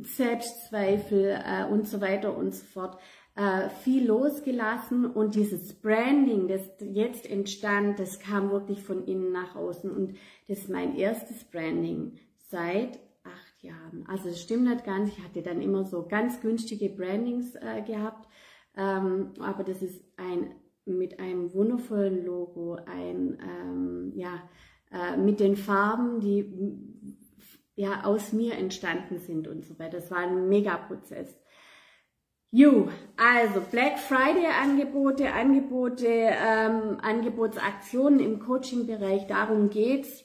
Selbstzweifel 0.00 1.40
äh, 1.44 1.66
und 1.70 1.86
so 1.86 2.00
weiter 2.00 2.36
und 2.36 2.54
so 2.54 2.64
fort 2.64 2.98
äh, 3.34 3.68
viel 3.82 4.06
losgelassen. 4.06 5.06
Und 5.06 5.34
dieses 5.34 5.74
Branding, 5.74 6.48
das 6.48 6.62
jetzt 6.80 7.28
entstand, 7.30 7.98
das 7.98 8.18
kam 8.20 8.50
wirklich 8.50 8.82
von 8.82 9.04
innen 9.06 9.32
nach 9.32 9.56
außen. 9.56 9.90
Und 9.90 10.16
das 10.48 10.58
ist 10.58 10.68
mein 10.70 10.96
erstes 10.96 11.44
Branding 11.44 12.18
seit 12.48 12.98
acht 13.24 13.62
Jahren. 13.62 14.04
Also 14.08 14.28
das 14.28 14.40
stimmt 14.40 14.64
nicht 14.64 14.84
ganz, 14.84 15.10
ich 15.10 15.22
hatte 15.22 15.42
dann 15.42 15.62
immer 15.62 15.84
so 15.84 16.06
ganz 16.06 16.40
günstige 16.40 16.90
Brandings 16.90 17.54
äh, 17.54 17.82
gehabt, 17.82 18.28
ähm, 18.76 19.32
aber 19.40 19.64
das 19.64 19.82
ist 19.82 20.02
ein 20.16 20.54
mit 20.84 21.20
einem 21.20 21.54
wundervollen 21.54 22.24
Logo, 22.24 22.74
ein 22.74 23.38
ähm, 23.40 24.12
ja 24.16 24.42
äh, 24.90 25.16
mit 25.16 25.38
den 25.38 25.56
Farben, 25.56 26.20
die 26.20 26.91
ja 27.82 28.04
aus 28.04 28.32
mir 28.32 28.54
entstanden 28.54 29.18
sind 29.18 29.48
und 29.48 29.64
so 29.64 29.78
weiter. 29.78 29.98
Das 29.98 30.10
war 30.10 30.18
ein 30.18 30.48
Megaprozess. 30.48 31.36
Jo, 32.50 32.88
also 33.16 33.60
Black 33.70 33.98
Friday 33.98 34.46
Angebote, 34.62 35.32
Angebote, 35.32 36.06
ähm, 36.06 36.98
Angebotsaktionen 37.00 38.20
im 38.20 38.40
Coaching-Bereich, 38.40 39.26
darum 39.26 39.70
geht's. 39.70 40.24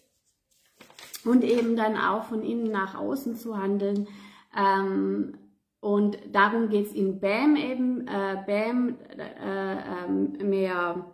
Und 1.24 1.44
eben 1.44 1.76
dann 1.76 1.98
auch 1.98 2.26
von 2.26 2.44
innen 2.44 2.70
nach 2.72 2.96
außen 2.96 3.38
zu 3.38 3.58
handeln. 3.58 4.08
Ähm, 4.56 5.38
und 5.80 6.18
darum 6.32 6.70
geht's 6.70 6.92
in 6.92 7.20
BAM 7.20 7.56
eben, 7.56 8.08
äh, 8.08 8.38
BAM, 8.46 8.98
äh, 9.18 10.42
äh, 10.42 10.44
mehr 10.44 11.14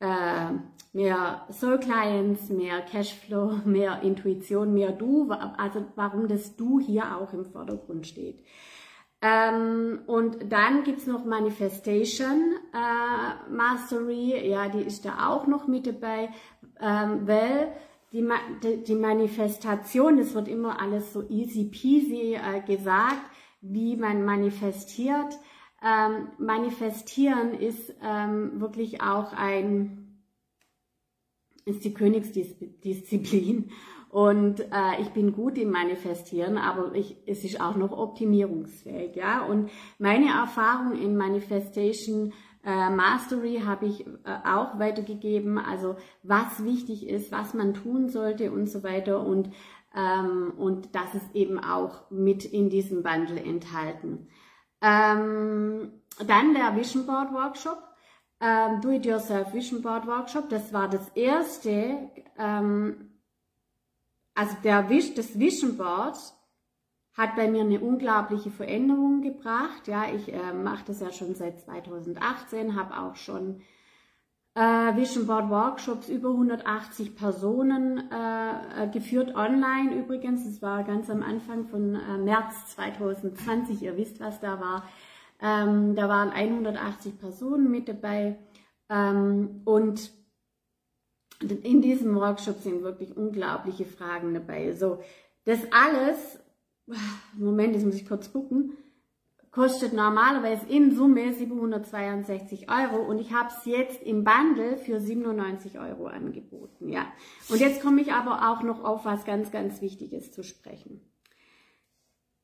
äh, 0.00 0.52
mehr 0.96 1.46
Soul 1.52 1.78
Clients, 1.78 2.48
mehr 2.48 2.80
Cashflow, 2.80 3.60
mehr 3.66 4.00
Intuition, 4.02 4.72
mehr 4.72 4.92
Du, 4.92 5.30
also 5.30 5.84
warum 5.94 6.26
das 6.26 6.56
Du 6.56 6.80
hier 6.80 7.18
auch 7.18 7.34
im 7.34 7.44
Vordergrund 7.44 8.06
steht. 8.06 8.42
Ähm, 9.20 10.00
und 10.06 10.50
dann 10.50 10.84
gibt's 10.84 11.06
noch 11.06 11.24
Manifestation 11.26 12.54
äh, 12.72 13.50
Mastery, 13.50 14.48
ja, 14.48 14.68
die 14.68 14.82
ist 14.82 15.04
da 15.04 15.28
auch 15.28 15.46
noch 15.46 15.66
mit 15.66 15.86
dabei, 15.86 16.30
ähm, 16.80 17.26
weil 17.26 17.72
die, 18.12 18.26
die 18.84 18.94
Manifestation, 18.94 20.16
das 20.16 20.34
wird 20.34 20.48
immer 20.48 20.80
alles 20.80 21.12
so 21.12 21.28
easy 21.28 21.64
peasy 21.64 22.34
äh, 22.36 22.60
gesagt, 22.66 23.20
wie 23.60 23.96
man 23.96 24.24
manifestiert. 24.24 25.38
Ähm, 25.84 26.28
manifestieren 26.38 27.52
ist 27.52 27.94
ähm, 28.02 28.60
wirklich 28.60 29.02
auch 29.02 29.34
ein, 29.34 30.05
ist 31.66 31.84
die 31.84 31.92
Königsdisziplin. 31.92 33.70
Und 34.08 34.60
äh, 34.60 35.02
ich 35.02 35.10
bin 35.10 35.32
gut 35.32 35.58
im 35.58 35.70
Manifestieren, 35.70 36.56
aber 36.56 36.94
ich, 36.94 37.16
es 37.26 37.44
ist 37.44 37.60
auch 37.60 37.76
noch 37.76 37.92
optimierungsfähig. 37.92 39.14
Ja? 39.14 39.44
Und 39.44 39.68
meine 39.98 40.30
Erfahrung 40.30 40.96
in 40.98 41.16
Manifestation 41.16 42.32
äh, 42.64 42.88
Mastery 42.88 43.62
habe 43.66 43.86
ich 43.86 44.06
äh, 44.06 44.10
auch 44.44 44.78
weitergegeben, 44.78 45.58
also 45.58 45.96
was 46.22 46.64
wichtig 46.64 47.08
ist, 47.08 47.30
was 47.30 47.52
man 47.52 47.74
tun 47.74 48.08
sollte 48.08 48.52
und 48.52 48.70
so 48.70 48.82
weiter. 48.82 49.20
Und, 49.20 49.50
ähm, 49.94 50.52
und 50.56 50.94
das 50.94 51.14
ist 51.14 51.34
eben 51.34 51.58
auch 51.58 52.10
mit 52.10 52.44
in 52.44 52.70
diesem 52.70 53.02
Bundle 53.02 53.42
enthalten. 53.42 54.28
Ähm, 54.80 55.92
dann 56.26 56.54
der 56.54 56.76
Vision 56.76 57.06
Board 57.06 57.32
Workshop, 57.32 57.82
ähm, 58.40 58.80
Do-it-yourself 58.80 59.52
Vision 59.52 59.82
Board 59.82 60.06
Workshop. 60.06 60.48
Das 60.48 60.72
war 60.72 60.88
das 60.88 61.08
erste, 61.10 62.10
ähm, 62.38 63.10
also 64.34 64.56
der, 64.62 64.82
das 64.82 65.38
Vision 65.38 65.76
Board 65.76 66.16
hat 67.14 67.34
bei 67.34 67.48
mir 67.48 67.62
eine 67.62 67.80
unglaubliche 67.80 68.50
Veränderung 68.50 69.22
gebracht. 69.22 69.86
Ja, 69.88 70.04
ich 70.14 70.32
äh, 70.32 70.52
mache 70.52 70.84
das 70.86 71.00
ja 71.00 71.10
schon 71.12 71.34
seit 71.34 71.60
2018, 71.60 72.76
habe 72.76 72.98
auch 72.98 73.16
schon 73.16 73.62
äh, 74.54 74.96
Vision 74.96 75.26
Board 75.26 75.48
Workshops 75.48 76.08
über 76.08 76.30
180 76.30 77.16
Personen 77.16 78.10
äh, 78.10 78.84
äh, 78.84 78.88
geführt 78.88 79.34
online 79.34 79.94
übrigens. 79.94 80.44
Das 80.44 80.60
war 80.60 80.82
ganz 80.84 81.08
am 81.08 81.22
Anfang 81.22 81.66
von 81.66 81.94
äh, 81.94 82.18
März 82.18 82.74
2020. 82.74 83.82
Ihr 83.82 83.96
wisst, 83.96 84.20
was 84.20 84.40
da 84.40 84.60
war. 84.60 84.82
Ähm, 85.40 85.94
da 85.94 86.08
waren 86.08 86.30
180 86.30 87.18
Personen 87.18 87.70
mit 87.70 87.88
dabei 87.88 88.38
ähm, 88.88 89.62
und 89.64 90.10
in 91.40 91.82
diesem 91.82 92.14
Workshop 92.16 92.60
sind 92.60 92.82
wirklich 92.82 93.16
unglaubliche 93.16 93.84
Fragen 93.84 94.32
dabei. 94.32 94.72
So, 94.72 95.00
das 95.44 95.60
alles, 95.70 96.38
Moment, 97.34 97.74
jetzt 97.74 97.84
muss 97.84 97.96
ich 97.96 98.08
kurz 98.08 98.32
gucken 98.32 98.76
kostet 99.56 99.94
normalerweise 99.94 100.66
in 100.66 100.94
Summe 100.94 101.32
762 101.32 102.68
Euro 102.70 103.02
und 103.02 103.18
ich 103.18 103.32
habe 103.32 103.48
es 103.48 103.64
jetzt 103.64 104.02
im 104.02 104.22
Bundle 104.22 104.76
für 104.76 105.00
97 105.00 105.78
Euro 105.78 106.08
angeboten. 106.08 106.90
Ja. 106.90 107.06
Und 107.48 107.58
jetzt 107.58 107.80
komme 107.80 108.02
ich 108.02 108.12
aber 108.12 108.50
auch 108.50 108.62
noch 108.62 108.84
auf 108.84 109.06
was 109.06 109.24
ganz, 109.24 109.50
ganz 109.50 109.80
Wichtiges 109.80 110.30
zu 110.30 110.42
sprechen. 110.42 111.00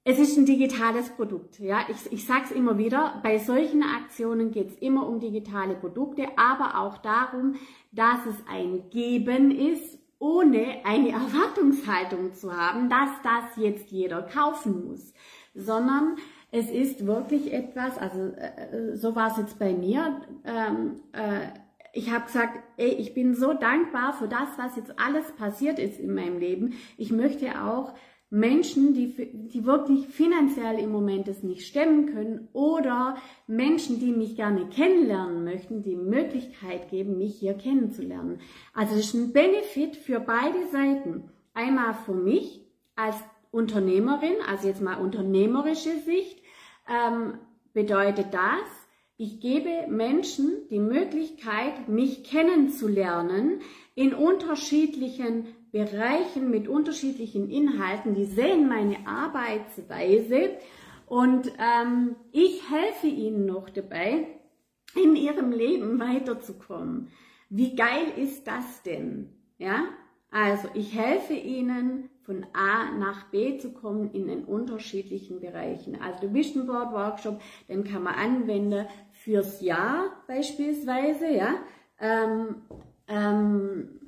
Es 0.04 0.18
ist 0.18 0.36
ein 0.36 0.46
digitales 0.46 1.10
Produkt. 1.10 1.60
Ja, 1.60 1.86
ich, 1.88 2.12
ich 2.12 2.26
sage 2.26 2.46
es 2.46 2.50
immer 2.50 2.76
wieder, 2.76 3.20
bei 3.22 3.38
solchen 3.38 3.84
Aktionen 3.84 4.50
geht 4.50 4.70
es 4.70 4.78
immer 4.78 5.06
um 5.06 5.20
digitale 5.20 5.74
Produkte, 5.74 6.26
aber 6.36 6.80
auch 6.80 6.98
darum, 6.98 7.54
dass 7.92 8.26
es 8.26 8.34
ein 8.50 8.90
Geben 8.90 9.52
ist, 9.52 9.98
ohne 10.18 10.84
eine 10.84 11.10
Erwartungshaltung 11.12 12.32
zu 12.32 12.56
haben, 12.56 12.88
dass 12.88 13.10
das 13.22 13.56
jetzt 13.56 13.92
jeder 13.92 14.22
kaufen 14.22 14.88
muss, 14.88 15.14
sondern 15.54 16.16
es 16.50 16.68
ist 16.68 17.06
wirklich 17.06 17.52
etwas, 17.52 17.96
also 17.96 18.32
äh, 18.36 18.92
äh, 18.92 18.96
so 18.96 19.14
war 19.14 19.30
es 19.30 19.36
jetzt 19.36 19.58
bei 19.60 19.72
mir, 19.72 20.20
ähm, 20.44 21.00
äh, 21.12 21.46
ich 21.94 22.10
habe 22.10 22.24
gesagt, 22.24 22.58
ey, 22.78 22.88
ich 22.88 23.14
bin 23.14 23.34
so 23.34 23.52
dankbar 23.52 24.14
für 24.14 24.26
das, 24.26 24.48
was 24.56 24.76
jetzt 24.76 24.98
alles 24.98 25.30
passiert 25.32 25.78
ist 25.78 26.00
in 26.00 26.14
meinem 26.14 26.38
Leben. 26.38 26.72
Ich 26.96 27.12
möchte 27.12 27.62
auch 27.62 27.92
Menschen, 28.32 28.94
die, 28.94 29.14
die 29.52 29.66
wirklich 29.66 30.06
finanziell 30.06 30.78
im 30.78 30.90
Moment 30.90 31.28
es 31.28 31.42
nicht 31.42 31.66
stemmen 31.66 32.14
können 32.14 32.48
oder 32.54 33.18
Menschen, 33.46 34.00
die 34.00 34.10
mich 34.10 34.36
gerne 34.36 34.70
kennenlernen 34.70 35.44
möchten, 35.44 35.82
die 35.82 35.96
Möglichkeit 35.96 36.88
geben, 36.88 37.18
mich 37.18 37.38
hier 37.38 37.52
kennenzulernen. 37.52 38.40
Also 38.72 38.96
das 38.96 39.04
ist 39.04 39.14
ein 39.14 39.34
Benefit 39.34 39.96
für 39.96 40.18
beide 40.18 40.66
Seiten. 40.72 41.24
Einmal 41.52 41.92
für 41.92 42.14
mich 42.14 42.64
als 42.96 43.16
Unternehmerin, 43.50 44.36
also 44.50 44.66
jetzt 44.66 44.80
mal 44.80 44.96
unternehmerische 44.96 45.98
Sicht, 46.06 46.40
ähm, 46.88 47.34
bedeutet 47.74 48.28
das, 48.32 48.66
ich 49.18 49.40
gebe 49.40 49.88
Menschen 49.90 50.54
die 50.70 50.80
Möglichkeit, 50.80 51.86
mich 51.86 52.24
kennenzulernen 52.24 53.60
in 53.94 54.14
unterschiedlichen 54.14 55.48
Bereichen 55.72 56.50
mit 56.50 56.68
unterschiedlichen 56.68 57.50
Inhalten. 57.50 58.14
Die 58.14 58.26
sehen 58.26 58.68
meine 58.68 59.06
Arbeitsweise 59.06 60.50
und 61.06 61.50
ähm, 61.58 62.16
ich 62.30 62.70
helfe 62.70 63.06
ihnen 63.08 63.46
noch 63.46 63.70
dabei, 63.70 64.26
in 64.94 65.16
ihrem 65.16 65.50
Leben 65.52 65.98
weiterzukommen. 65.98 67.08
Wie 67.48 67.74
geil 67.74 68.12
ist 68.16 68.46
das 68.46 68.82
denn? 68.82 69.32
Ja, 69.58 69.84
also 70.30 70.68
ich 70.74 70.94
helfe 70.94 71.34
ihnen 71.34 72.10
von 72.24 72.46
A 72.52 72.90
nach 72.98 73.30
B 73.30 73.58
zu 73.58 73.72
kommen 73.72 74.10
in 74.12 74.28
den 74.28 74.44
unterschiedlichen 74.44 75.40
Bereichen. 75.40 76.00
Also 76.00 76.20
der 76.20 76.34
Vision 76.34 76.66
Board 76.66 76.92
Workshop, 76.92 77.40
den 77.68 77.84
kann 77.84 78.02
man 78.02 78.14
anwenden 78.14 78.86
fürs 79.12 79.60
Jahr 79.60 80.22
beispielsweise, 80.26 81.28
ja. 81.28 81.54
Ähm, 82.00 82.62
ähm, 83.08 84.01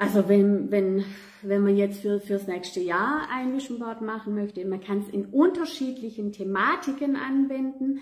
also 0.00 0.30
wenn, 0.30 0.70
wenn, 0.70 1.04
wenn 1.42 1.62
man 1.62 1.76
jetzt 1.76 2.00
für, 2.00 2.20
fürs 2.20 2.46
nächste 2.46 2.80
Jahr 2.80 3.28
ein 3.30 3.52
Vision 3.52 3.78
Board 3.78 4.00
machen 4.00 4.34
möchte, 4.34 4.64
man 4.64 4.80
kann 4.80 5.00
es 5.00 5.10
in 5.10 5.26
unterschiedlichen 5.26 6.32
Thematiken 6.32 7.16
anwenden 7.16 8.00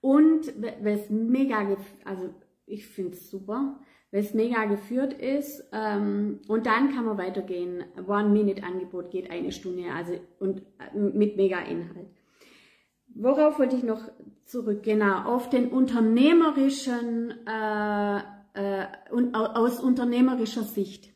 und 0.00 0.52
es 0.84 1.10
mega, 1.10 1.76
also 2.04 2.30
ich 2.64 2.86
finde 2.86 3.14
es 3.14 3.28
super, 3.28 3.80
es 4.12 4.34
mega 4.34 4.66
geführt 4.66 5.14
ist 5.14 5.64
ähm, 5.72 6.38
und 6.46 6.66
dann 6.66 6.94
kann 6.94 7.06
man 7.06 7.18
weitergehen. 7.18 7.82
One-Minute-Angebot 8.06 9.10
geht 9.10 9.28
eine 9.28 9.50
Stunde, 9.50 9.90
also 9.92 10.12
und 10.38 10.60
äh, 10.60 10.96
mit 10.96 11.36
mega 11.36 11.58
Inhalt. 11.58 12.06
Worauf 13.16 13.58
wollte 13.58 13.74
ich 13.74 13.82
noch 13.82 14.12
zurück? 14.44 14.84
Genau, 14.84 15.24
auf 15.24 15.50
den 15.50 15.70
unternehmerischen, 15.70 17.34
äh, 17.48 18.18
äh, 18.54 18.86
und 19.10 19.34
aus 19.34 19.80
unternehmerischer 19.80 20.62
Sicht. 20.62 21.11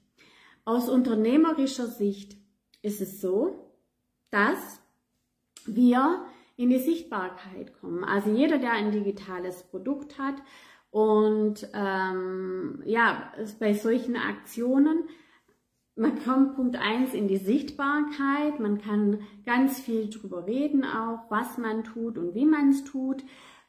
Aus 0.66 0.88
unternehmerischer 0.88 1.86
Sicht 1.86 2.36
ist 2.82 3.00
es 3.00 3.20
so, 3.20 3.72
dass 4.30 4.82
wir 5.64 6.24
in 6.56 6.70
die 6.70 6.80
Sichtbarkeit 6.80 7.72
kommen. 7.80 8.02
Also 8.02 8.30
jeder, 8.30 8.58
der 8.58 8.72
ein 8.72 8.90
digitales 8.90 9.62
Produkt 9.62 10.18
hat 10.18 10.34
und 10.90 11.68
ähm, 11.72 12.82
ja, 12.84 13.32
bei 13.60 13.74
solchen 13.74 14.16
Aktionen, 14.16 15.04
man 15.94 16.20
kommt 16.24 16.56
Punkt 16.56 16.74
eins 16.74 17.14
in 17.14 17.28
die 17.28 17.36
Sichtbarkeit, 17.36 18.58
man 18.58 18.78
kann 18.80 19.20
ganz 19.44 19.78
viel 19.78 20.10
drüber 20.10 20.48
reden 20.48 20.84
auch, 20.84 21.30
was 21.30 21.58
man 21.58 21.84
tut 21.84 22.18
und 22.18 22.34
wie 22.34 22.44
man 22.44 22.70
es 22.70 22.82
tut. 22.82 23.22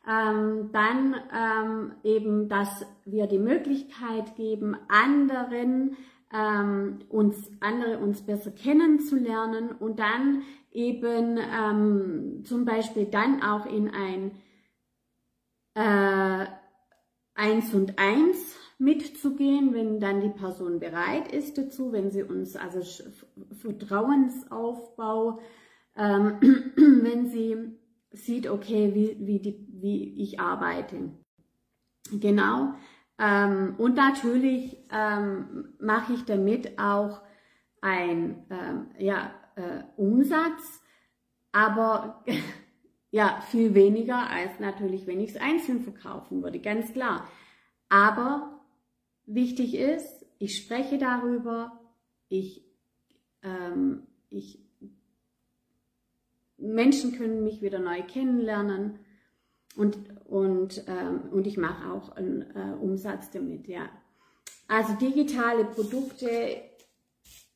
Ähm, 0.10 0.72
dann 0.72 1.16
ähm, 1.32 1.92
eben, 2.04 2.50
dass 2.50 2.88
wir 3.06 3.28
die 3.28 3.38
Möglichkeit 3.38 4.36
geben, 4.36 4.76
anderen 4.88 5.96
ähm, 6.34 7.00
uns 7.10 7.52
andere 7.60 8.00
uns 8.00 8.22
besser 8.22 8.52
kennenzulernen 8.52 9.72
und 9.72 10.00
dann 10.00 10.44
eben 10.72 11.38
ähm, 11.38 12.44
zum 12.44 12.66
Beispiel 12.66 13.06
dann 13.06 13.42
auch 13.42 13.66
in 13.66 13.90
ein 13.90 14.32
äh, 15.76 16.46
Eins 17.34 17.74
und 17.74 17.98
Eins 17.98 18.58
mitzugehen, 18.80 19.74
wenn 19.74 20.00
dann 20.00 20.22
die 20.22 20.30
Person 20.30 20.80
bereit 20.80 21.32
ist 21.32 21.58
dazu, 21.58 21.92
wenn 21.92 22.12
sie 22.12 22.24
uns 22.24 22.56
also 22.56 22.82
Vertrauensaufbau, 23.62 25.40
ähm, 25.96 26.38
wenn 26.76 27.28
sie 27.30 27.78
sieht, 28.12 28.48
okay, 28.48 28.94
wie, 28.94 29.18
wie, 29.26 29.40
die, 29.40 29.68
wie 29.70 30.22
ich 30.22 30.40
arbeite. 30.40 31.12
Genau, 32.12 32.74
ähm, 33.20 33.76
und 33.78 33.96
natürlich 33.96 34.78
ähm, 34.92 35.74
mache 35.80 36.14
ich 36.14 36.26
damit 36.26 36.78
auch 36.78 37.22
ein 37.82 38.46
ähm, 38.50 38.88
ja, 39.00 39.32
äh, 39.56 39.84
Umsatz, 39.96 40.82
aber 41.52 42.24
ja, 43.12 43.42
viel 43.50 43.74
weniger 43.74 44.30
als 44.30 44.60
natürlich, 44.60 45.08
wenn 45.08 45.20
ich 45.20 45.32
es 45.32 45.42
einzeln 45.42 45.82
verkaufen 45.82 46.44
würde, 46.44 46.60
ganz 46.60 46.94
klar. 46.94 47.28
Aber 47.90 48.62
wichtig 49.26 49.76
ist, 49.76 50.26
ich 50.38 50.58
spreche 50.58 51.00
darüber, 51.00 51.80
ich, 52.30 52.64
ähm, 53.42 54.04
ich, 54.30 54.60
Menschen 56.58 57.18
können 57.18 57.44
mich 57.44 57.62
wieder 57.62 57.80
neu 57.80 58.04
kennenlernen 58.04 59.00
und, 59.78 59.98
und, 60.26 60.84
ähm, 60.88 61.22
und 61.32 61.48
ich 61.48 61.58
mache 61.58 61.92
auch 61.92 62.10
einen 62.16 62.42
äh, 62.42 62.76
Umsatz 62.80 63.30
damit, 63.32 63.68
ja. 63.68 63.90
Also 64.68 64.94
digitale 64.94 65.64
Produkte, 65.64 66.28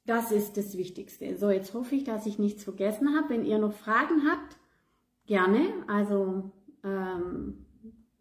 das 0.05 0.31
ist 0.31 0.55
das 0.55 0.77
Wichtigste. 0.77 1.35
So, 1.35 1.49
jetzt 1.49 1.73
hoffe 1.73 1.95
ich, 1.95 2.03
dass 2.05 2.25
ich 2.25 2.39
nichts 2.39 2.63
vergessen 2.63 3.15
habe. 3.15 3.29
Wenn 3.29 3.45
ihr 3.45 3.57
noch 3.57 3.73
Fragen 3.73 4.23
habt, 4.29 4.57
gerne. 5.25 5.67
Also 5.87 6.51
ähm, 6.83 7.65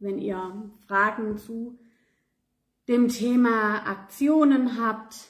wenn 0.00 0.18
ihr 0.18 0.70
Fragen 0.86 1.38
zu 1.38 1.78
dem 2.88 3.08
Thema 3.08 3.86
Aktionen 3.86 4.80
habt, 4.82 5.28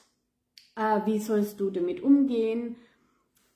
äh, 0.77 1.01
wie 1.05 1.19
sollst 1.19 1.61
du 1.61 1.71
damit 1.71 2.03
umgehen, 2.03 2.77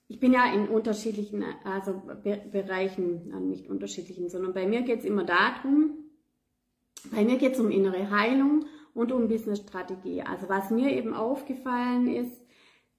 ich 0.09 0.21
bin 0.21 0.33
ja 0.33 0.53
in 0.53 0.69
unterschiedlichen 0.69 1.45
also 1.65 2.03
Be 2.23 2.43
Bereichen, 2.51 3.49
nicht 3.49 3.69
unterschiedlichen, 3.69 4.29
sondern 4.29 4.53
bei 4.53 4.67
mir 4.67 4.83
geht 4.83 5.01
es 5.01 5.05
immer 5.05 5.25
darum, 5.25 6.05
bei 7.11 7.25
mir 7.25 7.37
geht 7.37 7.55
es 7.55 7.61
um 7.61 7.71
innere 7.71 8.11
Heilung 8.11 8.67
und 8.95 9.13
um 9.13 9.29
Business-Strategie. 9.29 10.23
Also 10.23 10.49
was 10.49 10.71
mir 10.71 10.91
eben 10.93 11.15
aufgefallen 11.15 12.07
ist, 12.07 12.45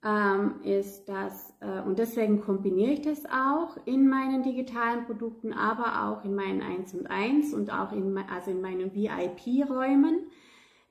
ähm, 0.04 0.62
ist 0.64 1.06
das, 1.06 1.54
äh, 1.62 1.82
und 1.82 1.98
deswegen 1.98 2.42
kombiniere 2.42 2.92
ich 2.92 3.02
das 3.02 3.26
auch 3.26 3.78
in 3.86 4.08
meinen 4.08 4.44
digitalen 4.44 5.06
Produkten, 5.06 5.52
aber 5.54 6.08
auch 6.08 6.24
in 6.24 6.36
meinen 6.36 6.62
1 6.62 6.94
und 6.94 7.08
1 7.08 7.54
und 7.54 7.72
auch 7.72 7.92
in, 7.92 8.16
also 8.18 8.52
in 8.52 8.62
meinen 8.62 8.94
VIP-Räumen, 8.94 10.28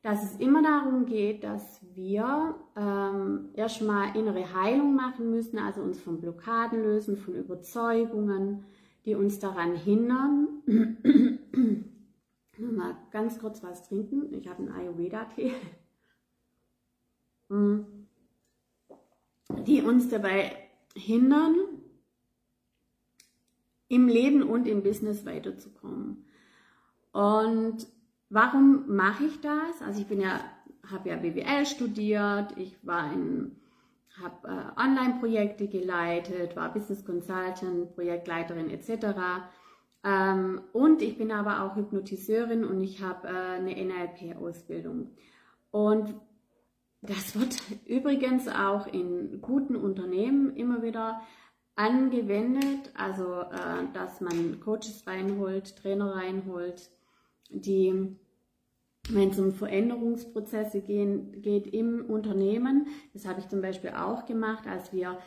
dass 0.04 0.22
es 0.22 0.36
immer 0.38 0.62
darum 0.62 1.06
geht, 1.06 1.42
dass 1.44 1.80
wir 1.94 2.54
ähm, 2.76 3.48
erstmal 3.54 4.14
innere 4.14 4.52
Heilung 4.52 4.94
machen 4.94 5.30
müssen, 5.30 5.58
also 5.58 5.80
uns 5.80 5.98
von 5.98 6.20
Blockaden 6.20 6.82
lösen, 6.82 7.16
von 7.16 7.34
Überzeugungen, 7.34 8.66
die 9.06 9.14
uns 9.14 9.38
daran 9.38 9.74
hindern. 9.74 10.62
mal 12.58 12.98
ganz 13.12 13.38
kurz 13.38 13.62
was 13.62 13.88
trinken. 13.88 14.34
Ich 14.34 14.46
habe 14.46 14.58
einen 14.58 14.72
Ayurveda-Tee. 14.72 15.54
Mm. 17.48 17.80
Die 19.66 19.80
uns 19.80 20.10
dabei 20.10 20.54
hindern, 20.94 21.56
im 23.88 24.08
Leben 24.08 24.42
und 24.42 24.68
im 24.68 24.82
Business 24.82 25.24
weiterzukommen. 25.24 26.26
Und 27.12 27.86
Warum 28.34 28.96
mache 28.96 29.26
ich 29.26 29.40
das? 29.42 29.80
Also 29.80 30.00
ich 30.00 30.08
bin 30.08 30.20
ja, 30.20 30.40
habe 30.90 31.08
ja 31.08 31.14
BWL 31.14 31.64
studiert, 31.66 32.56
ich 32.56 32.76
war 32.82 33.12
in, 33.12 33.54
habe 34.20 34.48
äh, 34.48 34.80
Online-Projekte 34.80 35.68
geleitet, 35.68 36.56
war 36.56 36.72
Business 36.72 37.04
Consultant, 37.04 37.94
Projektleiterin 37.94 38.70
etc. 38.70 39.44
Ähm, 40.02 40.62
und 40.72 41.00
ich 41.00 41.16
bin 41.16 41.30
aber 41.30 41.62
auch 41.62 41.76
Hypnotiseurin 41.76 42.64
und 42.64 42.80
ich 42.80 43.00
habe 43.00 43.28
äh, 43.28 43.30
eine 43.30 43.76
NLP-Ausbildung. 43.76 45.12
Und 45.70 46.16
das 47.02 47.38
wird 47.38 47.62
übrigens 47.86 48.48
auch 48.48 48.88
in 48.88 49.42
guten 49.42 49.76
Unternehmen 49.76 50.56
immer 50.56 50.82
wieder 50.82 51.20
angewendet, 51.76 52.90
also 52.96 53.42
äh, 53.42 53.92
dass 53.92 54.20
man 54.20 54.58
Coaches 54.58 55.06
reinholt, 55.06 55.76
Trainer 55.76 56.16
reinholt, 56.16 56.90
die, 57.48 58.16
wenn 59.10 59.30
es 59.30 59.38
um 59.38 59.52
Veränderungsprozesse 59.52 60.80
gehen, 60.80 61.42
geht 61.42 61.66
im 61.66 62.06
Unternehmen, 62.06 62.86
das 63.12 63.26
habe 63.26 63.40
ich 63.40 63.48
zum 63.48 63.60
Beispiel 63.60 63.90
auch 63.90 64.24
gemacht, 64.26 64.66
als 64.66 64.92
wir 64.92 65.18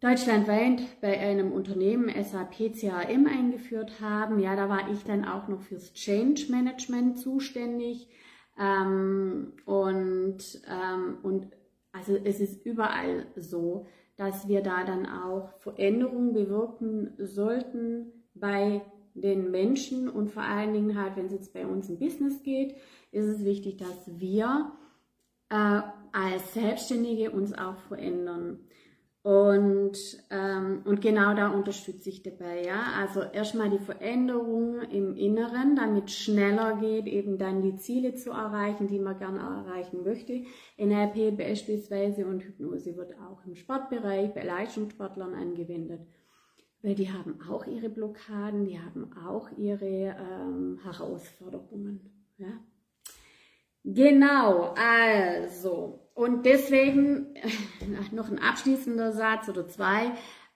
deutschlandweit 0.00 0.82
bei 1.00 1.18
einem 1.18 1.52
Unternehmen 1.52 2.08
SAP 2.08 2.72
CRM 2.74 3.26
eingeführt 3.26 4.00
haben. 4.00 4.38
Ja, 4.38 4.56
da 4.56 4.68
war 4.68 4.90
ich 4.90 5.04
dann 5.04 5.24
auch 5.24 5.48
noch 5.48 5.60
fürs 5.60 5.92
Change 5.92 6.46
Management 6.50 7.18
zuständig. 7.18 8.08
Ähm, 8.58 9.52
und, 9.64 10.60
ähm, 10.68 11.18
und 11.22 11.48
also 11.92 12.16
es 12.16 12.40
ist 12.40 12.64
überall 12.64 13.26
so, 13.36 13.86
dass 14.16 14.48
wir 14.48 14.62
da 14.62 14.84
dann 14.84 15.06
auch 15.06 15.52
Veränderungen 15.58 16.32
bewirken 16.32 17.14
sollten 17.18 18.12
bei 18.34 18.82
den 19.14 19.50
Menschen 19.50 20.08
und 20.08 20.30
vor 20.30 20.42
allen 20.42 20.72
Dingen 20.72 21.00
halt, 21.00 21.16
wenn 21.16 21.26
es 21.26 21.32
jetzt 21.32 21.52
bei 21.52 21.66
uns 21.66 21.88
im 21.88 21.98
Business 21.98 22.42
geht, 22.42 22.74
ist 23.12 23.26
es 23.26 23.44
wichtig, 23.44 23.78
dass 23.78 24.20
wir 24.20 24.72
äh, 25.50 25.82
als 26.12 26.54
Selbstständige 26.54 27.30
uns 27.30 27.52
auch 27.56 27.78
verändern. 27.88 28.60
Und, 29.22 29.98
ähm, 30.30 30.80
und 30.86 31.02
genau 31.02 31.34
da 31.34 31.50
unterstütze 31.50 32.08
ich 32.08 32.22
dabei, 32.22 32.64
ja. 32.64 32.84
Also 32.96 33.20
erstmal 33.20 33.68
die 33.68 33.78
Veränderung 33.78 34.80
im 34.80 35.14
Inneren, 35.14 35.76
damit 35.76 36.10
schneller 36.10 36.78
geht, 36.80 37.06
eben 37.06 37.36
dann 37.36 37.60
die 37.60 37.76
Ziele 37.76 38.14
zu 38.14 38.30
erreichen, 38.30 38.88
die 38.88 38.98
man 38.98 39.18
gerne 39.18 39.40
erreichen 39.40 40.04
möchte. 40.04 40.44
NLP 40.78 41.36
beispielsweise 41.36 42.24
und 42.24 42.44
Hypnose 42.44 42.96
wird 42.96 43.12
auch 43.18 43.44
im 43.44 43.56
Sportbereich 43.56 44.32
bei 44.32 44.42
Leistungssportlern 44.42 45.34
angewendet. 45.34 46.00
Weil 46.82 46.94
die 46.94 47.12
haben 47.12 47.38
auch 47.48 47.66
ihre 47.66 47.90
Blockaden, 47.90 48.64
die 48.64 48.80
haben 48.80 49.12
auch 49.26 49.50
ihre 49.58 50.16
ähm, 50.18 50.78
Herausforderungen. 50.82 52.00
Ja? 52.38 52.48
Genau, 53.84 54.74
also, 54.76 56.10
und 56.14 56.44
deswegen 56.44 57.34
noch 58.12 58.30
ein 58.30 58.38
abschließender 58.38 59.12
Satz 59.12 59.48
oder 59.48 59.66
zwei, 59.68 60.12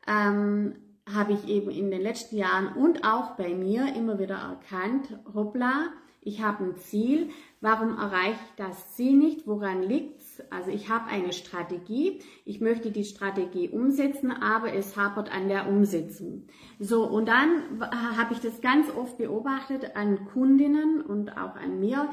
ähm, 0.07 0.77
habe 1.13 1.33
ich 1.33 1.49
eben 1.49 1.71
in 1.71 1.91
den 1.91 2.01
letzten 2.01 2.37
Jahren 2.37 2.69
und 2.75 3.05
auch 3.05 3.33
bei 3.37 3.55
mir 3.55 3.95
immer 3.95 4.19
wieder 4.19 4.37
erkannt, 4.37 5.19
hoppla, 5.35 5.93
ich 6.27 6.43
habe 6.43 6.65
ein 6.65 6.77
Ziel, 6.77 7.29
warum 7.61 7.99
erreiche 7.99 8.33
ich 8.33 8.57
das 8.57 8.95
Ziel 8.95 9.15
nicht, 9.15 9.47
woran 9.47 9.83
liegt 9.83 10.23
es? 10.23 10.43
Also 10.51 10.71
ich 10.71 10.89
habe 10.89 11.11
eine 11.11 11.35
Strategie, 11.35 12.23
ich 12.47 12.63
möchte 12.63 12.91
die 12.91 13.05
Strategie 13.05 13.69
umsetzen, 13.69 14.33
aber 14.33 14.73
es 14.73 14.97
hapert 14.97 15.31
an 15.31 15.49
der 15.49 15.69
Umsetzung. 15.69 16.47
So, 16.79 17.05
und 17.05 17.29
dann 17.29 17.79
habe 18.17 18.33
ich 18.33 18.41
das 18.41 18.63
ganz 18.63 18.91
oft 18.91 19.19
beobachtet 19.19 19.97
an 19.97 20.25
Kundinnen 20.33 21.03
und 21.03 21.37
auch 21.37 21.57
an 21.57 21.79
mir, 21.79 22.09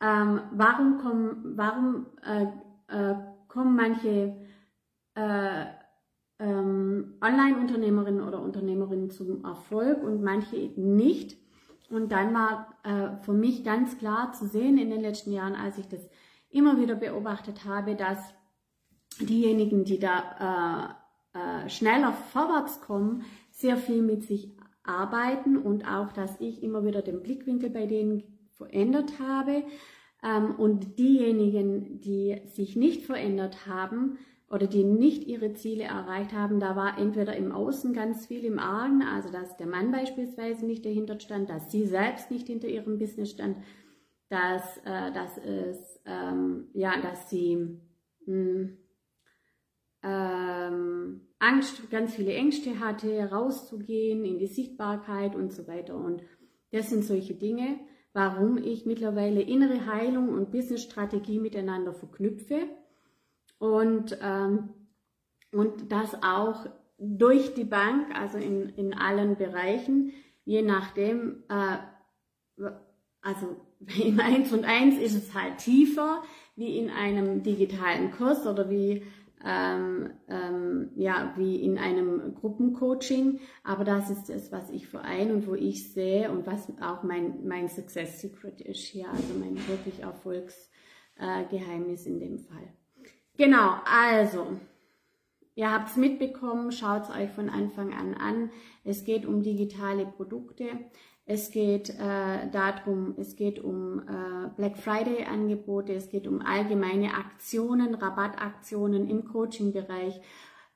ähm, 0.00 0.40
warum 0.52 0.96
kommen, 0.96 1.52
warum 1.56 2.06
äh, 2.24 2.46
äh, 2.88 3.14
kommen 3.48 3.76
manche 3.76 4.36
äh, 5.14 5.66
ähm, 6.40 7.14
Online-Unternehmerinnen 7.20 8.26
oder 8.26 8.40
Unternehmerinnen 8.40 9.10
zum 9.10 9.44
Erfolg 9.44 10.02
und 10.02 10.22
manche 10.22 10.56
eben 10.56 10.96
nicht. 10.96 11.36
Und 11.90 12.12
dann 12.12 12.32
war 12.34 12.74
äh, 12.82 13.22
für 13.24 13.32
mich 13.32 13.62
ganz 13.64 13.98
klar 13.98 14.32
zu 14.32 14.46
sehen 14.46 14.78
in 14.78 14.90
den 14.90 15.00
letzten 15.00 15.32
Jahren, 15.32 15.54
als 15.54 15.76
ich 15.78 15.86
das 15.86 16.00
immer 16.50 16.80
wieder 16.80 16.94
beobachtet 16.94 17.64
habe, 17.64 17.94
dass 17.94 18.18
diejenigen, 19.20 19.84
die 19.84 19.98
da 19.98 20.96
äh, 21.34 21.38
äh, 21.38 21.68
schneller 21.68 22.12
vorwärts 22.12 22.80
kommen, 22.80 23.24
sehr 23.50 23.76
viel 23.76 24.02
mit 24.02 24.24
sich 24.24 24.50
arbeiten 24.82 25.58
und 25.58 25.84
auch, 25.84 26.12
dass 26.12 26.40
ich 26.40 26.62
immer 26.62 26.84
wieder 26.84 27.02
den 27.02 27.22
Blickwinkel 27.22 27.70
bei 27.70 27.86
denen 27.86 28.22
verändert 28.54 29.18
habe. 29.20 29.64
Ähm, 30.22 30.54
und 30.56 30.98
diejenigen, 30.98 32.00
die 32.00 32.40
sich 32.46 32.76
nicht 32.76 33.04
verändert 33.04 33.66
haben 33.66 34.18
oder 34.50 34.66
die 34.66 34.82
nicht 34.82 35.26
ihre 35.28 35.52
Ziele 35.52 35.84
erreicht 35.84 36.32
haben, 36.32 36.58
da 36.58 36.74
war 36.74 36.98
entweder 36.98 37.36
im 37.36 37.52
Außen 37.52 37.92
ganz 37.92 38.26
viel 38.26 38.44
im 38.44 38.58
Argen, 38.58 39.02
also 39.02 39.30
dass 39.30 39.56
der 39.56 39.68
Mann 39.68 39.92
beispielsweise 39.92 40.66
nicht 40.66 40.84
dahinter 40.84 41.18
stand, 41.20 41.48
dass 41.48 41.70
sie 41.70 41.86
selbst 41.86 42.32
nicht 42.32 42.48
hinter 42.48 42.66
ihrem 42.66 42.98
Business 42.98 43.30
stand, 43.30 43.56
dass, 44.28 44.78
äh, 44.78 45.12
dass 45.12 45.38
es, 45.38 46.02
ähm, 46.04 46.68
ja, 46.74 47.00
dass 47.00 47.30
sie 47.30 47.56
mh, 48.26 48.34
hm, 48.34 48.76
ähm, 50.02 51.20
Angst, 51.38 51.90
ganz 51.90 52.14
viele 52.14 52.32
Ängste 52.34 52.80
hatte, 52.80 53.30
rauszugehen 53.30 54.24
in 54.24 54.38
die 54.38 54.46
Sichtbarkeit 54.46 55.36
und 55.36 55.52
so 55.52 55.68
weiter. 55.68 55.94
Und 55.94 56.22
das 56.72 56.90
sind 56.90 57.04
solche 57.04 57.34
Dinge, 57.34 57.78
warum 58.12 58.56
ich 58.58 58.84
mittlerweile 58.84 59.42
innere 59.42 59.86
Heilung 59.86 60.30
und 60.30 60.50
Business-Strategie 60.50 61.38
miteinander 61.38 61.92
verknüpfe 61.92 62.68
und, 63.60 64.18
ähm, 64.22 64.70
und 65.52 65.92
das 65.92 66.14
auch 66.22 66.66
durch 66.98 67.54
die 67.54 67.64
Bank, 67.64 68.08
also 68.18 68.38
in, 68.38 68.70
in 68.70 68.94
allen 68.94 69.36
Bereichen, 69.36 70.12
je 70.44 70.62
nachdem, 70.62 71.44
äh, 71.48 72.70
also 73.20 73.60
im 74.02 74.18
1 74.18 74.52
und 74.52 74.64
1 74.64 74.98
ist 74.98 75.14
es 75.14 75.34
halt 75.34 75.58
tiefer 75.58 76.22
wie 76.56 76.78
in 76.78 76.90
einem 76.90 77.42
digitalen 77.42 78.10
Kurs 78.10 78.46
oder 78.46 78.70
wie 78.70 79.02
ähm, 79.44 80.10
ähm, 80.28 80.90
ja, 80.96 81.32
wie 81.36 81.62
in 81.62 81.78
einem 81.78 82.34
Gruppencoaching. 82.34 83.40
Aber 83.64 83.84
das 83.84 84.10
ist 84.10 84.28
es, 84.28 84.52
was 84.52 84.70
ich 84.70 84.86
vereine 84.86 85.34
und 85.34 85.46
wo 85.46 85.54
ich 85.54 85.92
sehe 85.92 86.30
und 86.30 86.46
was 86.46 86.68
auch 86.82 87.02
mein, 87.02 87.46
mein 87.46 87.68
Success 87.68 88.20
Secret 88.20 88.60
ist 88.60 88.84
hier, 88.84 89.08
also 89.10 89.34
mein 89.38 89.56
wirklich 89.68 90.00
Erfolgsgeheimnis 90.00 92.06
äh, 92.06 92.10
in 92.10 92.20
dem 92.20 92.38
Fall. 92.38 92.74
Genau, 93.40 93.76
also, 93.86 94.48
ihr 95.54 95.72
habt 95.72 95.88
es 95.88 95.96
mitbekommen, 95.96 96.72
schaut 96.72 97.04
es 97.04 97.10
euch 97.10 97.30
von 97.30 97.48
Anfang 97.48 97.94
an 97.94 98.12
an. 98.12 98.50
Es 98.84 99.06
geht 99.06 99.24
um 99.24 99.42
digitale 99.42 100.04
Produkte. 100.04 100.66
Es 101.24 101.50
geht 101.50 101.88
äh, 101.88 102.50
darum, 102.52 103.14
es 103.16 103.36
geht 103.36 103.58
um 103.58 104.00
äh, 104.00 104.50
Black 104.56 104.76
Friday 104.76 105.24
Angebote, 105.24 105.94
es 105.94 106.10
geht 106.10 106.26
um 106.28 106.42
allgemeine 106.42 107.14
Aktionen, 107.14 107.94
Rabattaktionen 107.94 109.08
im 109.08 109.24
Coaching-Bereich 109.24 110.20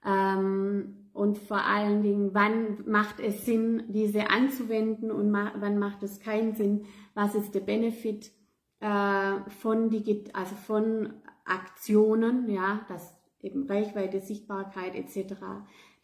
ähm, 0.03 1.11
und 1.13 1.37
vor 1.37 1.67
allen 1.67 2.03
Dingen, 2.03 2.31
wann 2.33 2.83
macht 2.87 3.21
es 3.21 3.45
Sinn, 3.45 3.83
diese 3.89 4.31
anzuwenden 4.31 5.11
und 5.11 5.31
ma 5.31 5.53
wann 5.59 5.79
macht 5.79 6.03
es 6.03 6.19
keinen 6.19 6.55
Sinn, 6.55 6.87
was 7.13 7.35
ist 7.35 7.55
der 7.55 7.61
Benefit 7.61 8.33
äh, 8.81 9.51
von, 9.51 9.91
Digit 9.91 10.35
also 10.35 10.55
von 10.55 11.13
Aktionen, 11.45 12.49
ja, 12.49 12.85
dass 12.89 13.17
eben 13.41 13.67
Reichweite, 13.67 14.21
Sichtbarkeit 14.21 14.95
etc., 14.95 15.35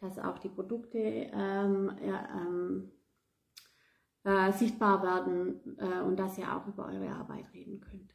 dass 0.00 0.18
auch 0.18 0.38
die 0.38 0.48
Produkte 0.48 0.98
ähm, 0.98 1.92
ähm, 2.00 2.90
äh, 4.24 4.52
sichtbar 4.52 5.02
werden 5.02 5.78
äh, 5.78 6.00
und 6.00 6.16
dass 6.16 6.38
ihr 6.38 6.54
auch 6.54 6.66
über 6.66 6.86
eure 6.86 7.10
Arbeit 7.10 7.52
reden 7.52 7.80
könnt. 7.80 8.14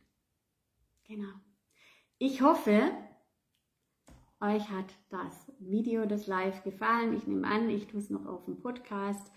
Genau. 1.07 1.33
Ich 2.17 2.41
hoffe, 2.41 2.91
euch 4.39 4.69
hat 4.69 4.93
das 5.09 5.51
Video, 5.59 6.05
das 6.05 6.27
Live 6.27 6.63
gefallen. 6.63 7.13
Ich 7.13 7.27
nehme 7.27 7.47
an, 7.47 7.69
ich 7.69 7.87
tue 7.87 7.99
es 7.99 8.09
noch 8.09 8.25
auf 8.25 8.45
dem 8.45 8.59
Podcast. 8.59 9.31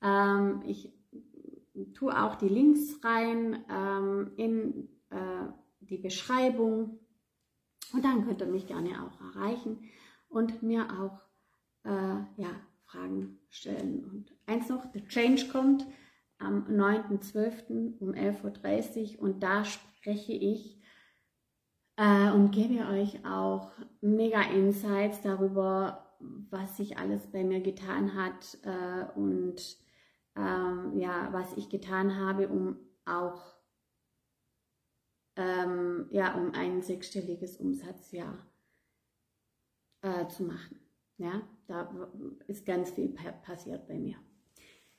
Ähm, 0.00 0.62
ich 0.66 0.92
tue 1.94 2.22
auch 2.22 2.36
die 2.36 2.48
Links 2.48 3.02
rein 3.02 3.64
ähm, 3.70 4.32
in 4.36 4.88
äh, 5.10 5.46
die 5.80 5.98
Beschreibung 5.98 6.98
und 7.92 8.04
dann 8.04 8.24
könnt 8.24 8.40
ihr 8.40 8.46
mich 8.46 8.66
gerne 8.66 8.90
auch 9.02 9.36
erreichen 9.36 9.90
und 10.28 10.62
mir 10.62 10.86
auch 11.00 11.20
äh, 11.84 12.42
ja, 12.42 12.50
Fragen 12.86 13.38
stellen. 13.50 14.04
Und 14.04 14.32
eins 14.46 14.68
noch, 14.68 14.90
der 14.92 15.06
Change 15.06 15.48
kommt 15.48 15.86
am 16.38 16.66
9.12. 16.66 17.98
um 18.00 18.10
11.30 18.10 19.16
Uhr 19.16 19.22
und 19.22 19.42
da 19.42 19.64
spreche 19.64 20.32
ich 20.32 20.80
äh, 21.96 22.30
und 22.30 22.50
gebe 22.50 22.86
euch 22.86 23.24
auch 23.24 23.70
mega 24.00 24.42
Insights 24.42 25.20
darüber, 25.20 26.16
was 26.50 26.76
sich 26.76 26.98
alles 26.98 27.26
bei 27.30 27.44
mir 27.44 27.60
getan 27.60 28.14
hat 28.14 28.58
äh, 28.62 29.18
und 29.18 29.76
ähm, 30.36 30.98
ja, 30.98 31.28
was 31.32 31.56
ich 31.56 31.68
getan 31.68 32.16
habe, 32.16 32.48
um 32.48 32.76
auch 33.04 33.40
ähm, 35.36 36.06
ja, 36.10 36.34
um 36.34 36.52
ein 36.54 36.82
sechsstelliges 36.82 37.56
Umsatzjahr 37.56 38.46
äh, 40.02 40.26
zu 40.28 40.44
machen. 40.44 40.80
Ja, 41.16 41.42
da 41.66 42.10
ist 42.48 42.66
ganz 42.66 42.90
viel 42.90 43.14
passiert 43.42 43.86
bei 43.86 43.98
mir. 43.98 44.16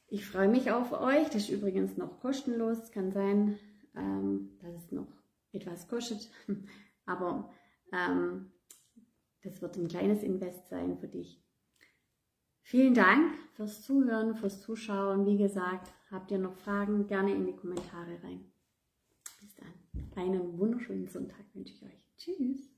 Ich 0.08 0.26
freue 0.26 0.48
mich 0.48 0.72
auf 0.72 0.92
euch. 0.94 1.26
Das 1.28 1.44
ist 1.44 1.50
übrigens 1.50 1.98
noch 1.98 2.20
kostenlos. 2.20 2.92
Kann 2.92 3.12
sein, 3.12 3.60
ähm, 3.96 4.58
dass 4.62 4.76
es 4.76 4.92
noch 4.92 5.08
etwas 5.52 5.88
kostet, 5.88 6.32
aber 7.06 7.52
ähm, 7.92 8.52
das 9.44 9.62
wird 9.62 9.78
ein 9.78 9.88
kleines 9.88 10.24
Invest 10.24 10.70
sein 10.70 10.98
für 10.98 11.08
dich. 11.08 11.44
Vielen 12.62 12.94
Dank 12.94 13.36
fürs 13.56 13.82
Zuhören, 13.82 14.36
fürs 14.36 14.62
Zuschauen. 14.62 15.26
Wie 15.26 15.38
gesagt, 15.38 15.92
habt 16.10 16.32
ihr 16.32 16.40
noch 16.40 16.56
Fragen, 16.56 17.08
gerne 17.08 17.34
in 17.34 17.46
die 17.46 17.56
Kommentare 17.56 18.24
rein. 18.24 18.53
Einen 20.16 20.58
wunderschönen 20.58 21.08
Sonntag 21.08 21.44
wünsche 21.54 21.74
ich 21.74 21.84
euch. 21.84 22.04
Tschüss. 22.18 22.73